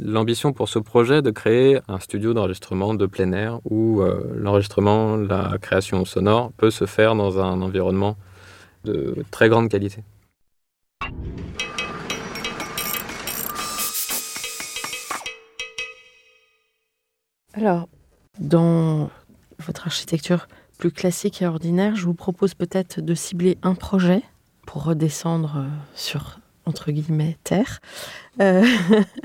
[0.00, 5.16] l'ambition pour ce projet de créer un studio d'enregistrement de plein air où euh, l'enregistrement,
[5.16, 8.16] la création sonore peut se faire dans un environnement
[8.84, 10.02] de très grande qualité.
[17.56, 17.88] Alors,
[18.38, 19.10] dans
[19.58, 20.46] votre architecture
[20.78, 24.22] plus classique et ordinaire, je vous propose peut-être de cibler un projet
[24.66, 27.80] pour redescendre euh, sur, entre guillemets, terre.
[28.42, 28.62] Euh,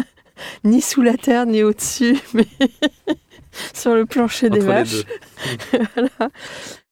[0.63, 2.47] ni sous la terre, ni au-dessus, mais
[3.73, 5.03] sur le plancher des Entre vaches.
[5.93, 6.31] Voilà.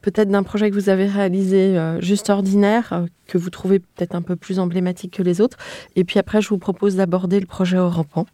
[0.02, 4.14] Peut-être d'un projet que vous avez réalisé euh, juste ordinaire, euh, que vous trouvez peut-être
[4.14, 5.56] un peu plus emblématique que les autres.
[5.96, 8.26] Et puis après, je vous propose d'aborder le projet au rampant.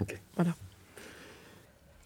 [0.00, 0.20] Ok.
[0.36, 0.52] Voilà.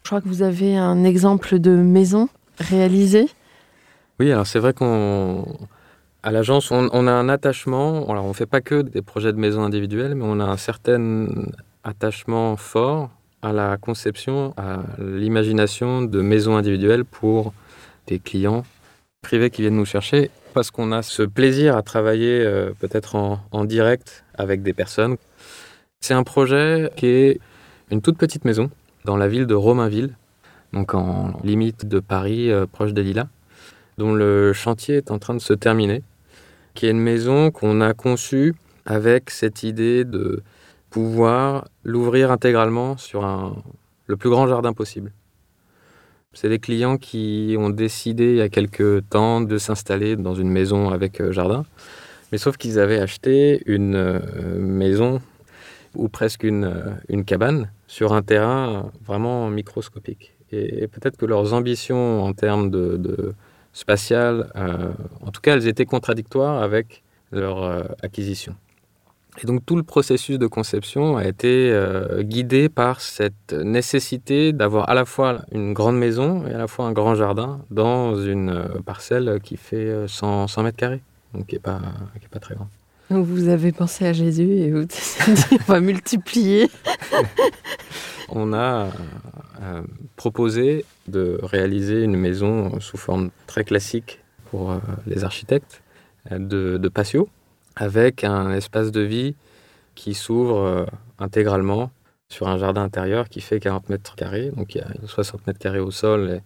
[0.09, 3.29] Je crois que vous avez un exemple de maison réalisée.
[4.19, 5.45] Oui, alors c'est vrai qu'on
[6.23, 8.09] à l'agence on, a un attachement.
[8.09, 11.27] On fait pas que des projets de maisons individuelles, mais on a un certain
[11.83, 13.11] attachement fort
[13.43, 17.53] à la conception, à l'imagination de maisons individuelles pour
[18.07, 18.63] des clients
[19.21, 23.63] privés qui viennent nous chercher, parce qu'on a ce plaisir à travailler euh, peut-être en
[23.63, 25.17] direct avec des personnes.
[26.01, 27.39] C'est un projet qui est
[27.91, 28.71] une toute petite maison
[29.09, 30.15] dans la ville de Romainville,
[30.71, 33.27] donc en limite de Paris, euh, proche des Lilas,
[33.97, 36.03] dont le chantier est en train de se terminer,
[36.75, 38.53] qui est une maison qu'on a conçue
[38.85, 40.43] avec cette idée de
[40.91, 43.25] pouvoir l'ouvrir intégralement sur
[44.05, 45.11] le plus grand jardin possible.
[46.33, 50.51] C'est des clients qui ont décidé il y a quelques temps de s'installer dans une
[50.51, 51.65] maison avec euh, jardin,
[52.31, 54.19] mais sauf qu'ils avaient acheté une euh,
[54.59, 55.19] maison
[55.95, 60.33] ou presque une, euh, une cabane sur un terrain vraiment microscopique.
[60.51, 63.33] Et, peut-être que leurs ambitions en termes de, de
[63.73, 68.55] spatial, euh, en tout cas, elles étaient contradictoires avec leur euh, acquisition.
[69.41, 74.89] Et donc tout le processus de conception a été euh, guidé par cette nécessité d'avoir
[74.89, 78.49] à la fois une grande maison et à la fois un grand jardin dans une
[78.49, 81.01] euh, parcelle qui fait euh, 100, 100 mètres carrés,
[81.33, 81.79] donc qui n'est pas,
[82.31, 82.67] pas très grande.
[83.09, 84.97] Vous avez pensé à Jésus et vous dit
[85.51, 86.69] on va multiplier.
[88.29, 88.89] On a
[89.61, 89.81] euh,
[90.15, 94.19] proposé de réaliser une maison sous forme très classique
[94.49, 95.81] pour euh, les architectes,
[96.31, 97.29] euh, de, patio,
[97.75, 99.35] avec un espace de vie
[99.95, 100.85] qui s'ouvre euh,
[101.17, 101.91] intégralement
[102.29, 104.51] sur un jardin intérieur qui fait 40 mètres carrés.
[104.55, 106.41] Donc il y a 60 mètres carrés au sol et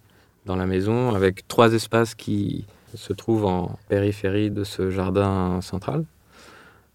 [0.45, 6.06] dans la maison, avec trois espaces qui se trouvent en périphérie de ce jardin central.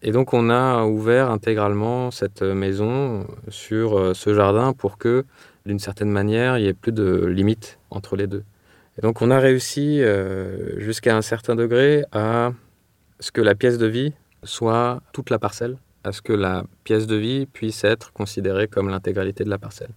[0.01, 5.25] Et donc on a ouvert intégralement cette maison sur euh, ce jardin pour que,
[5.65, 8.43] d'une certaine manière, il n'y ait plus de limite entre les deux.
[8.97, 12.53] Et donc on a réussi euh, jusqu'à un certain degré à
[13.19, 17.05] ce que la pièce de vie soit toute la parcelle, à ce que la pièce
[17.05, 19.91] de vie puisse être considérée comme l'intégralité de la parcelle.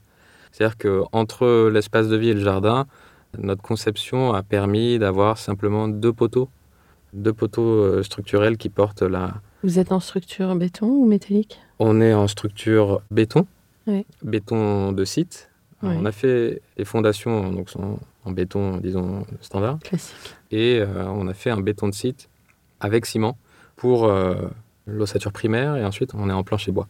[0.50, 2.86] C'est-à-dire qu'entre l'espace de vie et le jardin,
[3.38, 6.48] notre conception a permis d'avoir simplement deux poteaux,
[7.12, 11.60] deux poteaux euh, structurels qui portent la, Vous êtes en structure béton ou métallique?
[11.78, 13.46] On est en structure béton,
[13.86, 14.04] Oui.
[14.22, 15.48] béton de site.
[15.82, 15.94] Oui.
[15.98, 20.14] On a fait les fondations donc sont en béton, disons, standard, Classique.
[20.52, 22.28] et euh, on a fait un béton de site
[22.78, 23.36] avec ciment
[23.74, 24.34] pour euh,
[24.86, 26.86] l'ossature primaire, et ensuite on est en plancher bois.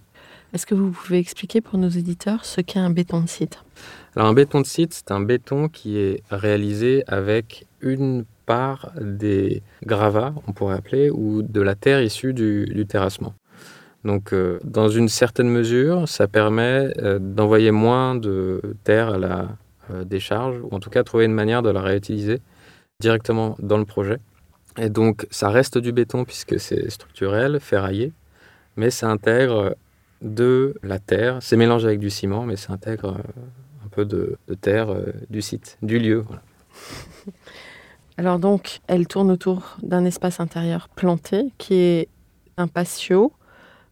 [0.53, 3.63] Est-ce que vous pouvez expliquer pour nos éditeurs ce qu'est un béton de site?
[4.15, 9.63] Alors un béton de site, c'est un béton qui est réalisé avec une part des
[9.85, 13.35] gravats, on pourrait appeler, ou de la terre issue du, terrassement.
[14.05, 19.49] Donc euh, dans une certaine mesure, ça permet euh, d'envoyer moins de terre à la
[19.91, 22.41] euh, décharge, ou en tout cas trouver une manière de la réutiliser
[23.01, 24.19] directement dans le projet.
[24.77, 28.13] Et donc ça reste du béton puisque c'est structurel, ferraillé,
[28.77, 29.77] mais ça intègre
[30.23, 33.17] de la terre, c'est mélangé avec du ciment, mais ça intègre
[33.85, 34.95] un peu de, terre
[35.31, 36.25] du site, du lieu.
[38.19, 42.09] Alors donc, elle tourne autour d'un espace intérieur planté qui est
[42.57, 43.33] un patio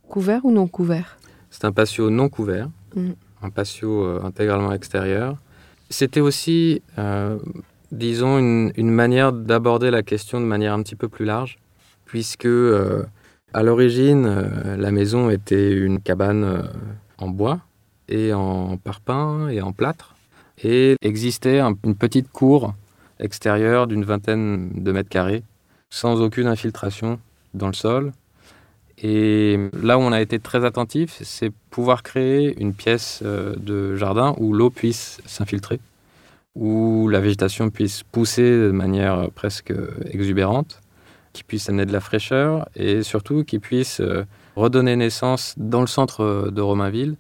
[0.09, 1.19] couvert ou non couvert?
[1.51, 3.11] C'est un patio non couvert, Mm.
[3.43, 5.37] un patio euh, intégralement extérieur.
[5.91, 7.39] C'était aussi, euh,
[7.93, 11.59] disons, une, une manière d'aborder la question de manière un petit peu plus large,
[12.05, 13.05] puisque euh,
[13.55, 14.27] à l'origine,
[14.77, 16.69] la maison était une cabane
[17.19, 17.61] en bois
[18.09, 20.15] et en parpaing et en plâtre,
[20.63, 22.75] et existait un- une petite cour
[23.21, 25.43] extérieure d'une vingtaine de mètres carrés,
[25.91, 27.19] sans aucune infiltration
[27.55, 28.13] dans le sol,
[29.03, 33.97] et là où on a été très attentif, c'est pouvoir créer une pièce euh, de
[33.97, 35.81] jardin où l'eau puisse s'infiltrer,
[36.55, 39.73] où la végétation puisse pousser de manière presque
[40.11, 40.81] exubérante,
[41.33, 44.25] qui puisse amener de la fraîcheur et surtout qui puisse euh,
[44.57, 47.17] redonner naissance dans le centre de Romainville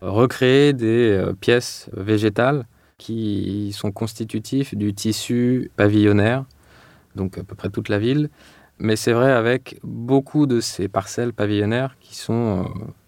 [0.00, 2.64] recréer des euh, pièces végétales
[3.00, 6.44] qui sont constitutifs du tissu pavillonnaire,
[7.16, 8.28] donc à peu près toute la ville.
[8.78, 12.62] Mais c'est vrai avec beaucoup de ces parcelles pavillonnaires qui sont euh,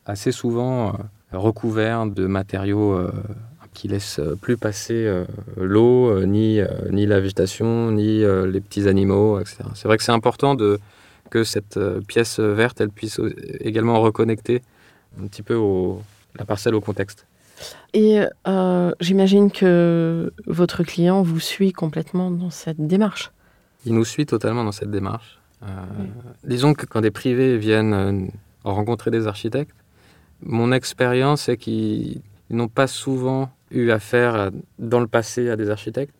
[0.07, 0.92] assez souvent euh,
[1.33, 3.12] recouverts de matériaux euh,
[3.74, 5.24] qui laissent plus passer
[5.57, 9.64] l'eau, ni, ni la végétation, ni les petits animaux, etc.
[9.74, 10.59] C'est vrai que c'est important
[11.31, 13.18] que cette pièce verte, elle puisse
[13.61, 14.61] également reconnecter
[15.18, 15.59] un petit peu
[16.38, 17.26] la parcelle au contexte.
[17.94, 23.31] Et euh, j'imagine que votre client vous suit complètement dans cette démarche.
[23.85, 25.38] Il nous suit totalement dans cette démarche.
[25.62, 25.66] Euh,
[26.01, 26.07] Oui.
[26.44, 28.27] Disons que quand des privés viennent euh,
[28.64, 29.75] rencontrer des architectes,
[30.42, 32.20] mon expérience est qu'ils
[32.51, 36.14] ils n'ont pas souvent eu affaire à- dans le passé à des architectes.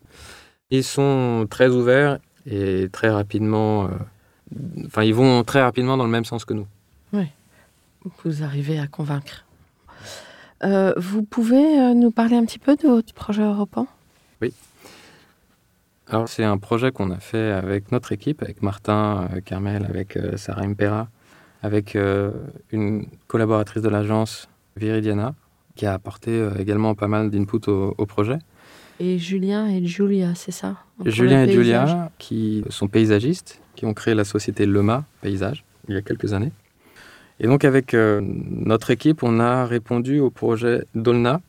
[0.71, 3.89] Ils sont très ouverts et très rapidement, euh,
[4.87, 6.65] enfin ils vont très rapidement dans le même sens que nous.
[8.25, 9.42] Vous arrivez à convaincre.
[10.63, 13.87] Euh, vous pouvez euh, nous parler un petit peu de votre projet européen
[16.07, 20.15] Alors c'est un projet qu'on a fait avec notre équipe, avec Martin euh, Carmel, avec
[20.15, 21.07] euh, Sarah Impera,
[21.63, 22.31] avec euh,
[22.71, 25.33] une collaboratrice de l'agence Viridiana,
[25.75, 28.37] qui a apporté euh, également pas mal d'input au, au projet.
[28.99, 30.75] Et Julien et Julia, c'est ça?
[31.05, 31.89] Julien et paysage.
[31.89, 36.33] Julia, qui sont paysagistes, qui ont créé la société Lema Paysage il y a quelques
[36.33, 36.51] années.
[37.43, 41.41] Et donc avec euh, notre équipe, on a répondu au projet Dolna.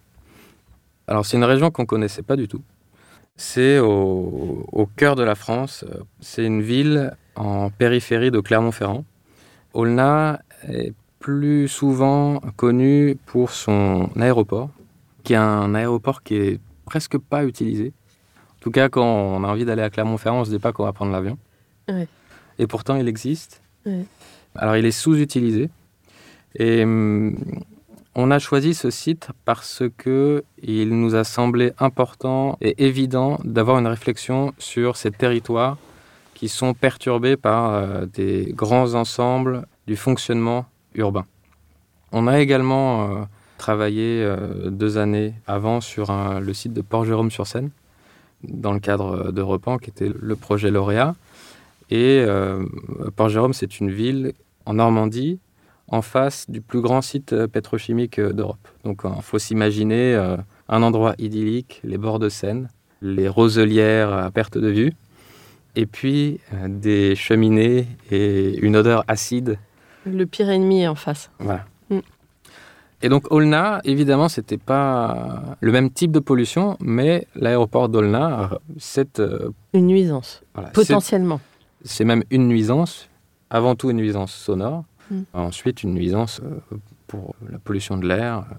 [1.07, 2.63] Alors c'est une région qu'on connaissait pas du tout.
[3.37, 5.85] C'est au, au cœur de la France.
[6.21, 9.05] C'est une ville en périphérie de Clermont-Ferrand.
[9.73, 14.71] Olna est plus souvent connu pour son aéroport,
[15.23, 17.93] qui est un aéroport qui est presque pas utilisé.
[18.57, 20.73] En tout cas, quand on a envie d'aller à Clermont-Ferrand, on ne se dit pas
[20.73, 21.39] qu'on va prendre l'avion.
[21.89, 22.09] Ouais.
[22.59, 23.63] Et pourtant, il existe.
[23.87, 24.05] Ouais.
[24.57, 25.71] Alors, il est sous-utilisé.
[26.57, 27.37] Et hum,
[28.15, 33.79] on a choisi ce site parce que il nous a semblé important et évident d'avoir
[33.79, 35.77] une réflexion sur ces territoires
[36.35, 41.25] qui sont perturbés par euh, des grands ensembles du fonctionnement urbain.
[42.13, 43.25] On a également euh,
[43.59, 47.71] travaillé euh, deux années avant sur le site de Port-Jérôme-sur-Seine,
[48.45, 51.15] dans le cadre de Repan, qui était le projet lauréat.
[51.91, 52.25] Et
[53.17, 54.33] Port-Jérôme, c'est une ville
[54.67, 55.39] en Normandie,
[55.89, 58.67] en face du plus grand site euh, pétrochimique euh, d'Europe.
[58.85, 60.37] Donc il faut s'imaginer euh,
[60.69, 62.69] un endroit idyllique, les bords de Seine,
[63.03, 64.93] les roselières à perte de vue,
[65.77, 69.59] et puis euh, des cheminées et une odeur acide
[70.07, 71.31] Le pire ennemi est en face.
[71.39, 71.65] voilà.
[71.91, 71.99] Mm.
[73.03, 78.57] Et donc Olna, évidemment, c'était pas le même type de pollution, mais l'aéroport d'Olna, euh,
[78.79, 81.41] c'est euh, Une nuisance, voilà, potentiellement.
[81.85, 83.11] c'est même une nuisance,
[83.51, 85.23] avant tout une nuisance sonore, Mm.
[85.35, 88.55] ensuite une nuisance euh, pour la pollution de l'air, euh,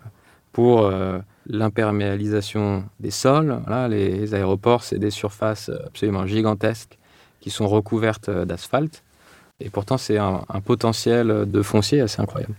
[0.51, 3.59] pour euh, l'imperméalisation des sols.
[3.65, 6.97] Voilà, les aéroports, c'est des surfaces absolument gigantesques
[7.41, 9.03] qui sont recouvertes euh, d'asphalte,
[9.59, 12.55] et pourtant c'est un, potentiel de foncier assez incroyable.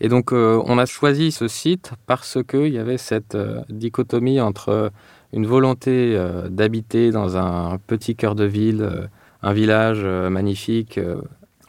[0.00, 4.40] Et donc euh, on a choisi ce site parce qu'il y avait cette euh, dichotomie
[4.40, 4.92] entre
[5.32, 9.06] une volonté euh, d'habiter dans un petit cœur de ville, euh,
[9.42, 11.20] un village euh, magnifique, euh,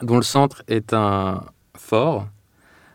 [0.02, 1.44] dont le centre est un
[1.76, 2.28] fort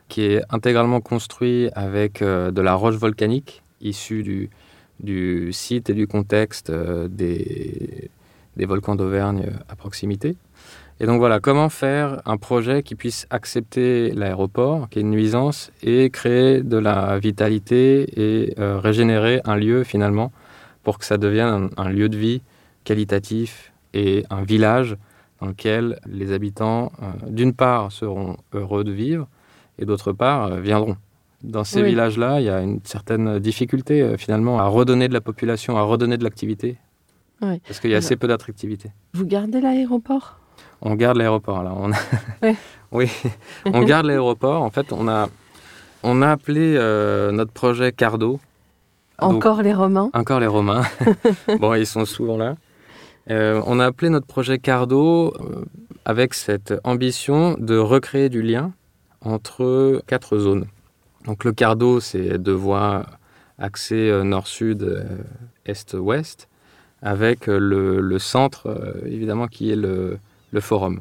[0.09, 4.23] qui est intégralement construit avec euh, de la roche volcanique issue
[5.01, 8.11] du, site et du contexte euh, des,
[8.57, 10.37] volcans d'Auvergne à proximité.
[11.01, 15.73] Et donc voilà, comment faire un projet qui puisse accepter l'aéroport, qui est une nuisance,
[15.83, 20.31] et créer de la vitalité et euh, régénérer un lieu finalement
[20.85, 22.43] pour que ça devienne un lieu de vie
[22.85, 24.97] qualitatif et un village
[25.45, 29.27] dans lequel les habitants, euh, d'une part, seront heureux de vivre
[29.79, 30.97] et d'autre part, euh, viendront.
[31.43, 31.91] Dans ces Oui.
[31.91, 35.83] villages-là, il y a une certaine difficulté euh, finalement à redonner de la population, à
[35.83, 36.79] redonner de l'activité.
[37.43, 37.61] Oui.
[37.67, 38.91] Parce qu'il y a assez peu d'attractivité.
[39.13, 40.39] Vous gardez l'aéroport?
[40.81, 41.73] On garde l'aéroport là.
[41.77, 41.97] On a-
[42.43, 42.57] Ouais.
[42.93, 43.11] oui,
[43.67, 44.63] on garde l'aéroport.
[44.63, 45.29] En fait, on a,
[46.03, 48.41] on a appelé euh, notre projet Cardo.
[49.21, 50.09] Donc, Encore les Romains?
[50.15, 50.83] encore les Romains.
[51.61, 52.57] bon, ils sont souvent là.
[53.31, 55.65] Euh, on a appelé notre projet Cardo euh,
[56.05, 58.73] avec cette ambition de recréer du lien
[59.23, 60.67] entre quatre zones.
[61.25, 63.07] Donc le Cardo, c'est deux voies
[63.59, 65.07] axées euh, nord-sud,
[65.65, 66.49] est-ouest,
[67.01, 70.19] avec le, centre, évidemment, qui est le,
[70.53, 71.01] le forum.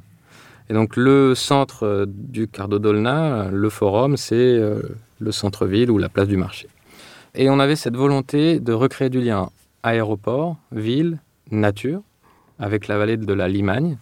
[0.70, 4.62] Et donc le centre du Cardo d'Olna, le forum, c'est
[5.20, 6.68] le centre-ville ou la place du marché.
[7.36, 9.50] Et on avait cette volonté de recréer du lien
[9.82, 11.20] aéroport, ville,
[11.52, 12.02] nature,
[12.60, 13.98] avec la vallée de la Limagne,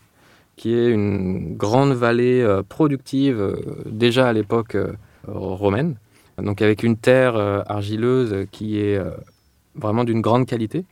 [0.56, 4.94] qui est une grande vallée euh, productive euh, déjà à l'époque euh,
[5.28, 5.96] romaine,
[6.38, 7.36] donc avec une terre
[7.68, 9.00] argileuse qui est
[9.76, 10.86] vraiment d'une grande qualité.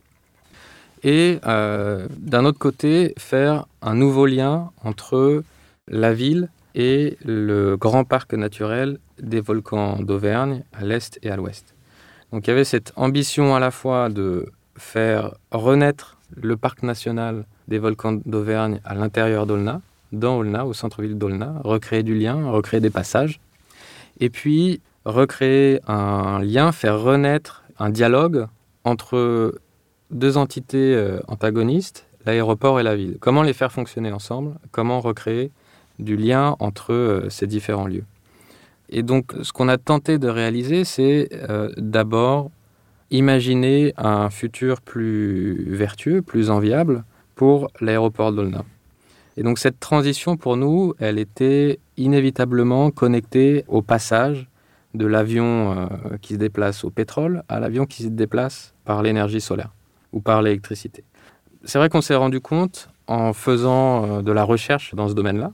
[1.02, 5.42] Et d'un autre côté, faire un nouveau lien entre
[5.88, 11.74] la ville et le grand parc naturel des volcans d'Auvergne à l'est et à l'ouest.
[12.32, 14.46] Donc il y avait cette ambition à la fois de
[14.76, 19.80] faire renaître le parc national des volcans d'Auvergne à l'intérieur d'Aulna,
[20.12, 23.40] dans Aulna, au centre-ville d'Aulna, recréer du lien, recréer des passages,
[24.18, 28.46] et puis recréer un lien, faire renaître un dialogue
[28.84, 29.54] entre
[30.10, 33.16] deux entités euh, antagonistes, l'aéroport et la ville.
[33.20, 35.50] Comment les faire fonctionner ensemble Comment recréer
[35.98, 38.04] du lien entre euh, ces différents lieux
[38.88, 42.50] Et donc, ce qu'on a tenté de réaliser, c'est euh, d'abord
[43.10, 47.04] imaginer un futur plus vertueux, plus enviable
[47.34, 48.64] pour l'aéroport d'Olna.
[49.36, 54.48] Et donc cette transition pour nous, elle était inévitablement connectée au passage
[54.94, 59.40] de l'avion euh, qui se déplace au pétrole à l'avion qui se déplace par l'énergie
[59.40, 59.70] solaire
[60.12, 61.04] ou par l'électricité.
[61.64, 65.52] C'est vrai qu'on s'est rendu compte en faisant euh, de la recherche dans ce domaine-là.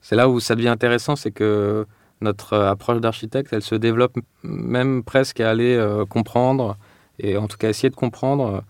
[0.00, 1.84] C'est là où ça devient intéressant, c'est que
[2.20, 5.78] notre euh, approche d'architecte, elle se développe même presque à aller
[6.08, 6.76] comprendre
[7.18, 8.62] et en tout cas essayer de comprendre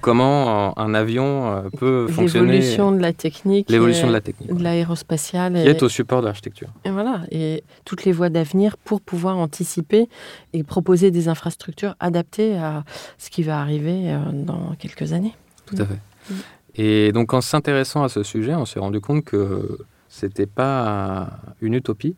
[0.00, 2.52] comment un avion peut fonctionner.
[2.52, 3.70] L'évolution de la technique.
[3.70, 4.52] L'évolution de la technique.
[4.52, 5.52] De l'aérospatiale.
[5.52, 6.68] Qui est au support de l'architecture.
[6.84, 10.08] Et voilà, et toutes les voies d'avenir pour pouvoir anticiper
[10.54, 12.84] et proposer des infrastructures adaptées à
[13.18, 15.34] ce qui va arriver dans quelques années.
[15.66, 15.98] Tout à fait.
[16.30, 16.34] Mmh.
[16.74, 19.78] Et donc en s'intéressant à ce sujet, on s'est rendu compte que
[20.08, 22.16] c'était pas une utopie,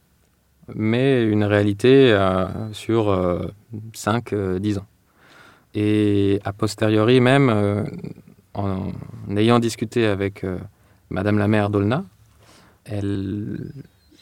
[0.75, 3.47] mais une réalité euh, sur euh,
[3.95, 4.87] 5-10 ans.
[5.75, 7.85] Et a posteriori même, euh,
[8.55, 8.93] en,
[9.37, 10.59] ayant discuté avec euh,
[11.11, 12.05] Madame la maire d'Olna,
[12.85, 13.73] elle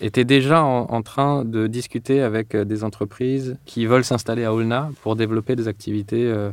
[0.00, 4.90] était déjà en, train de discuter avec euh, des entreprises qui veulent s'installer à Olna
[5.02, 6.50] pour développer des activités euh,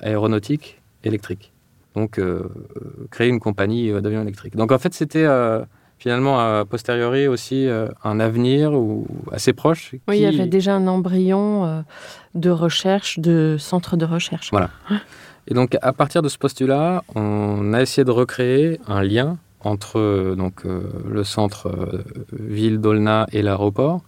[0.00, 1.52] aéronautiques électriques.
[1.94, 2.20] Donc
[3.10, 4.54] créer une compagnie d'avions électriques.
[4.54, 5.26] Donc en fait c'était
[5.98, 9.94] finalement a posteriori aussi euh, un avenir ou assez proche.
[10.08, 10.22] Oui, qui...
[10.22, 11.80] il y avait déjà un embryon euh,
[12.34, 14.50] de recherche, de centre de recherche.
[14.50, 14.70] Voilà.
[15.48, 20.34] Et donc à partir de ce postulat, on a essayé de recréer un lien entre
[20.36, 21.72] donc, euh, le centre
[22.32, 24.02] ville d'Olna et l'aéroport,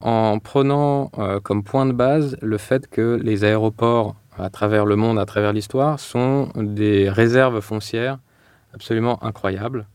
[0.00, 1.10] en prenant
[1.42, 5.52] comme point de base le fait que les aéroports à travers le monde, à travers
[5.52, 8.20] l'histoire, sont des réserves foncières
[8.72, 9.88] absolument incroyables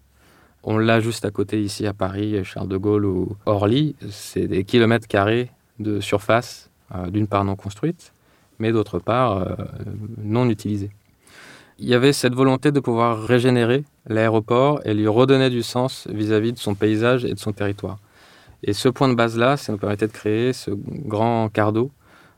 [0.64, 3.96] on l'a juste à côté ici à Paris, Charles de Gaulle ou Orly.
[4.10, 8.14] C'est des kilomètres carrés de surface, euh, d'une part non construite,
[8.60, 9.56] mais d'autre part euh,
[10.18, 10.92] non utilisée.
[11.80, 16.52] Il y avait cette volonté de pouvoir régénérer l'aéroport et lui redonner du sens vis-à-vis
[16.52, 17.98] -vis de son paysage et de son territoire.
[18.64, 21.92] Et ce point de base-là, ça nous permettait de créer ce grand d'eau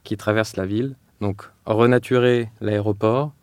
[0.03, 0.95] qui traverse la ville.
[1.21, 3.34] Donc renaturer l'aéroport,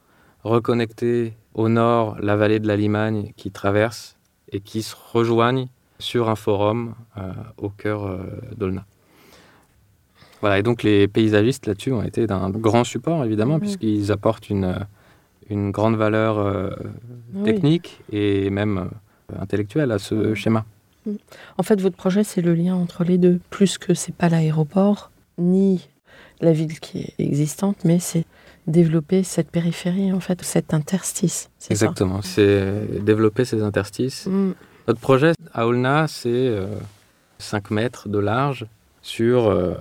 [0.43, 4.17] reconnecter au nord la vallée de la Limagne qui traverse
[4.53, 8.19] et qui se rejoignent sur un forum euh, au cœur euh,
[8.57, 8.85] d'Olna.
[10.41, 13.61] Voilà, et donc les paysagistes là-dessus ont été d'un grand support, évidemment, mmh.
[13.61, 14.77] puisqu'ils apportent une,
[15.49, 16.71] une grande valeur euh,
[17.45, 18.19] technique oui.
[18.19, 20.35] et même euh, intellectuelle à ce mmh.
[20.35, 20.65] schéma.
[21.59, 25.11] En fait, votre projet, c'est le lien entre les deux, plus que c'est pas l'aéroport,
[25.39, 25.89] ni
[26.41, 28.25] la ville qui est existante, mais c'est
[28.67, 31.51] développer cette périphérie, en fait, cet interstice.
[31.71, 34.27] Exactement, c'est développer ces interstices.
[34.27, 34.53] Mm.
[34.89, 36.67] Notre projet à Olna, c'est euh,
[37.39, 38.67] 5 mètres de large
[39.01, 39.75] sur euh,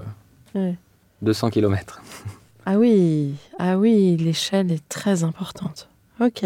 [0.56, 0.76] ouais.
[1.22, 2.02] 200 km.
[2.64, 5.90] Ah oui, ah oui, l'échelle est très importante.
[6.20, 6.46] Ok.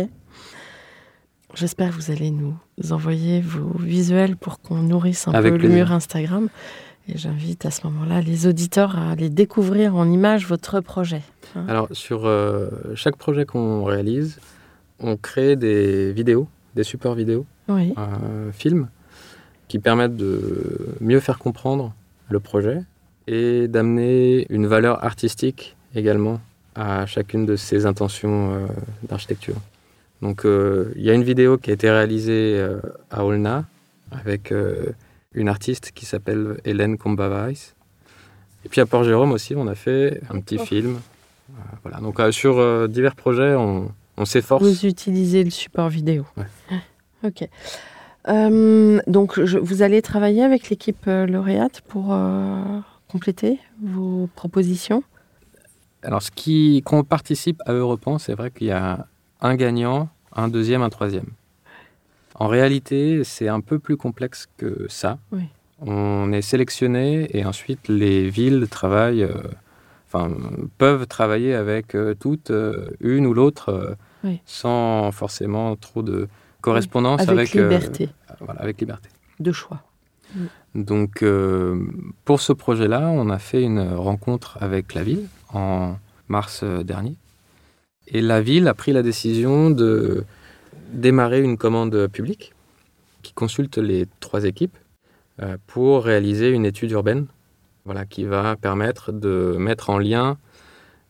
[1.53, 2.55] J'espère que vous allez nous
[2.91, 5.77] envoyer vos visuels pour qu'on nourrisse un Avec peu plaisir.
[5.77, 6.47] le mur Instagram.
[7.07, 11.21] Et j'invite à ce moment-là les auditeurs à aller découvrir en images votre projet.
[11.55, 11.65] Hein.
[11.67, 14.39] Alors, sur euh, chaque projet qu'on réalise,
[14.99, 17.93] on crée des vidéos, des supports vidéo, oui.
[17.97, 18.87] euh, films,
[19.67, 21.93] qui permettent de mieux faire comprendre
[22.29, 22.81] le projet
[23.27, 26.39] et d'amener une valeur artistique également
[26.75, 28.65] à chacune de ces intentions euh,
[29.03, 29.55] d'architecture.
[30.21, 32.65] Donc, euh, il y a une vidéo qui a été réalisée
[33.11, 33.65] à Olna
[34.11, 34.53] avec
[35.35, 37.53] une artiste qui s'appelle Hélène Combavais.
[38.63, 40.65] Et puis à Port-Jérôme aussi, on a fait un petit oh.
[40.65, 40.99] film.
[41.51, 41.99] Euh, voilà.
[41.99, 44.63] Donc euh, sur euh, divers projets, on, on s'efforce.
[44.63, 46.25] Vous utilisez le support vidéo.
[46.35, 46.79] Ouais.
[47.23, 47.47] Ok.
[48.27, 55.03] Euh, donc je, vous allez travailler avec l'équipe lauréate pour euh, compléter vos propositions?
[56.01, 59.05] Alors ce qui, quand on participe à Europan, c'est vrai qu'il y a
[59.41, 61.27] un gagnant, un deuxième, un troisième.
[62.35, 65.17] En réalité, c'est un peu plus complexe que ça.
[65.31, 65.43] Oui.
[65.81, 69.33] On est sélectionné et ensuite les villes travaillent euh,
[70.07, 70.31] enfin,
[70.77, 74.41] peuvent travailler avec euh, toutes, euh, une ou l'autre, euh, Oui.
[74.45, 76.27] sans forcément trop de
[76.61, 78.09] correspondance Avec avec, liberté
[78.39, 79.09] voilà, avec liberté.
[79.39, 79.81] de choix.
[80.73, 81.23] Donc,
[82.25, 85.95] pour ce projet-là, on a fait une rencontre avec la ville en
[86.27, 87.15] mars dernier.
[88.07, 90.25] Et la ville a pris la décision de
[90.91, 92.53] démarrer une commande publique
[93.21, 94.77] qui consulte les trois équipes
[95.41, 97.27] euh, pour réaliser une étude urbaine
[97.85, 100.37] voilà, qui va permettre de mettre en lien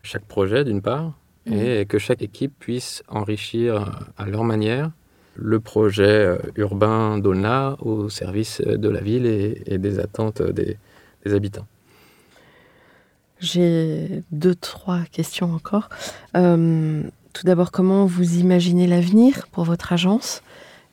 [0.03, 1.13] chaque projet d'une part
[1.51, 3.85] et que chaque équipe puisse enrichir euh,
[4.17, 4.91] à leur manière
[5.35, 10.77] le projet euh, urbain d'Aulna au service de la ville et, et des attentes des,
[11.25, 11.67] des habitants.
[13.39, 15.89] J'ai deux, trois questions encore.
[16.35, 17.03] Euh,
[17.35, 20.41] tout d'abord, comment vous imaginez l'avenir pour votre agence?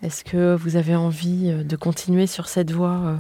[0.03, 3.17] Est-ce que vous avez envie euh, de continuer sur cette voie euh,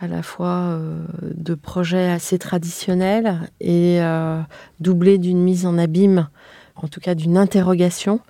[0.00, 4.40] à la fois euh, de projets assez traditionnels et euh,
[4.80, 6.30] doublé d'une mise en abîme,
[6.74, 8.20] en tout cas d'une interrogation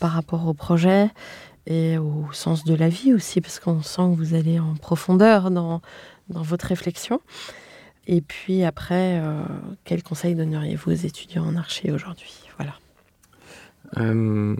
[0.00, 1.08] par rapport au projet
[1.66, 5.52] et au sens de la vie aussi, parce qu'on sent que vous allez en profondeur
[5.52, 5.80] dans,
[6.28, 7.20] votre réflexion.
[8.08, 9.22] Et puis après,
[9.84, 12.32] quel conseil donneriez-vous aux étudiants en archi aujourd'hui?
[12.58, 12.72] Voilà.
[13.98, 14.56] Euh,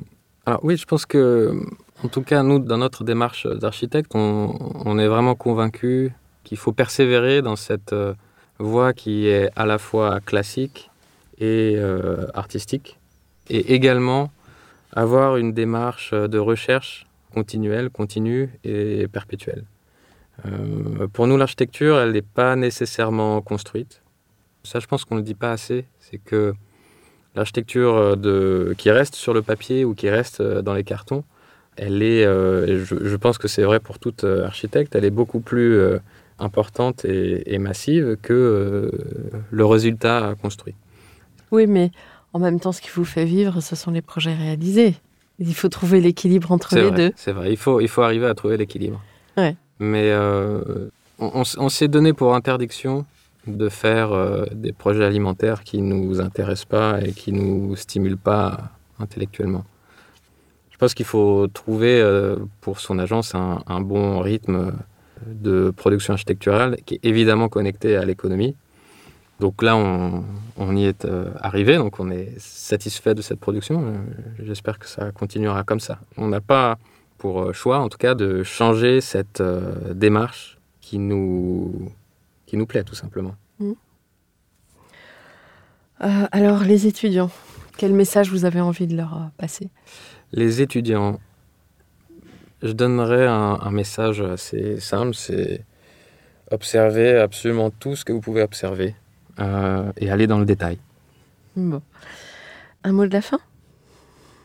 [0.46, 1.60] alors oui, je pense que,
[2.02, 6.10] en tout cas, nous, dans notre démarche d'architecte, on, est vraiment convaincus
[6.44, 8.14] qu'il faut persévérer dans cette euh,
[8.58, 10.90] voie qui est à la fois classique
[11.38, 12.98] et euh, artistique,
[13.48, 14.30] et également
[14.92, 19.64] avoir une démarche de recherche continuelle, continue et perpétuelle.
[21.12, 24.02] Pour nous, l'architecture, elle n'est pas nécessairement construite.
[24.64, 25.86] Ça, je pense qu'on ne le dit pas assez.
[26.00, 26.54] C'est que
[27.34, 31.24] l'architecture euh, de, qui reste sur le papier ou qui reste euh, dans les cartons,
[31.76, 35.40] elle est, euh, je, je pense que c'est vrai pour toute architecte, elle est beaucoup
[35.40, 35.98] plus euh,
[36.38, 38.90] importante et, et massive que euh,
[39.50, 40.74] le résultat construit.
[41.50, 41.90] Oui, mais
[42.34, 44.94] en même temps, ce qui vous fait vivre, ce sont les projets réalisés.
[45.38, 47.12] Il faut trouver l'équilibre entre les vrai, deux.
[47.16, 47.50] c'est vrai.
[47.50, 49.02] Il faut, il faut arriver à trouver l'équilibre.
[49.36, 49.56] Ouais.
[49.78, 50.90] Mais on,
[51.38, 53.04] on s- on s'est donné pour interdiction
[53.46, 58.70] de faire euh, des projets alimentaires qui nous intéressent pas et qui nous stimulent pas
[58.98, 59.64] intellectuellement.
[60.70, 64.72] Je pense qu'il faut trouver euh, pour son agence un, bon rythme
[65.26, 68.56] de production architecturale qui est évidemment connecté à l'économie.
[69.40, 73.94] Donc là, on, y est euh, arrivé, donc on est satisfait de cette production.
[74.40, 75.98] J'espère que ça continuera comme ça.
[76.16, 76.78] On n'a pas
[77.18, 79.42] pour choix, en tout cas, de changer cette
[79.94, 81.92] démarche qui nous,
[82.52, 83.34] qui nous plaît, tout simplement.
[86.02, 87.30] Euh, alors, les étudiants,
[87.78, 89.70] quel message vous avez envie de leur euh, passer?
[90.32, 91.18] Les étudiants,
[92.62, 95.64] je donnerais un, un message assez simple, c'est
[96.50, 98.94] observer absolument tout ce que vous pouvez observer
[99.40, 100.76] euh, et aller dans le détail.
[101.56, 101.80] Bon.
[102.84, 103.40] Un mot de la fin?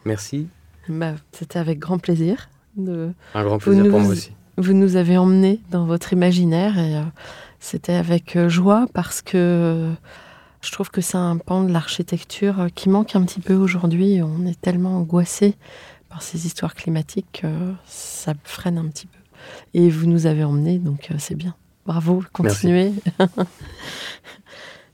[0.05, 0.47] Merci,
[0.87, 2.47] bah, C'était avec grand plaisir.
[2.77, 3.11] De...
[3.33, 4.31] un grand plaisir nous- pour moi aussi.
[4.59, 7.03] Vous nous avez emmenés dans votre imaginaire et euh,
[7.59, 9.93] c'était avec euh, joie parce que euh,
[10.61, 14.19] je trouve que c'est un pan de l'architecture qui manque un petit peu aujourd'hui.
[14.23, 15.53] On est tellement angoissé
[16.09, 17.47] par ces histoires climatiques que
[17.85, 19.19] ça freine un petit peu.
[19.75, 21.53] Et vous nous avez emmenés, donc c'est bien.
[21.85, 22.93] Bravo, continuez.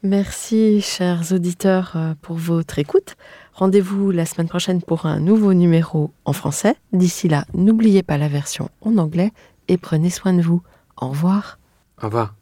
[0.04, 3.16] Merci, chers auditeurs, pour votre écoute.
[3.54, 6.76] Rendez-vous la semaine prochaine pour un nouveau numéro en français.
[6.92, 9.32] D'ici là, n'oubliez pas la version en anglais
[9.74, 10.62] et prenez soin de vous.
[11.02, 11.58] Au revoir.
[12.02, 12.36] Au revoir.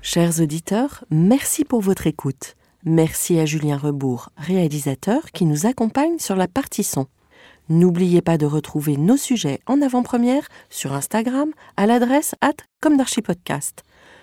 [0.00, 2.56] Chers auditeurs, merci pour votre écoute.
[2.84, 7.06] Merci à Julien Rebourg, réalisateur, qui nous accompagne sur la partie son.
[7.68, 13.84] N'oubliez pas de retrouver nos sujets en avant-première sur Instagram à l'adresse at comme podcast.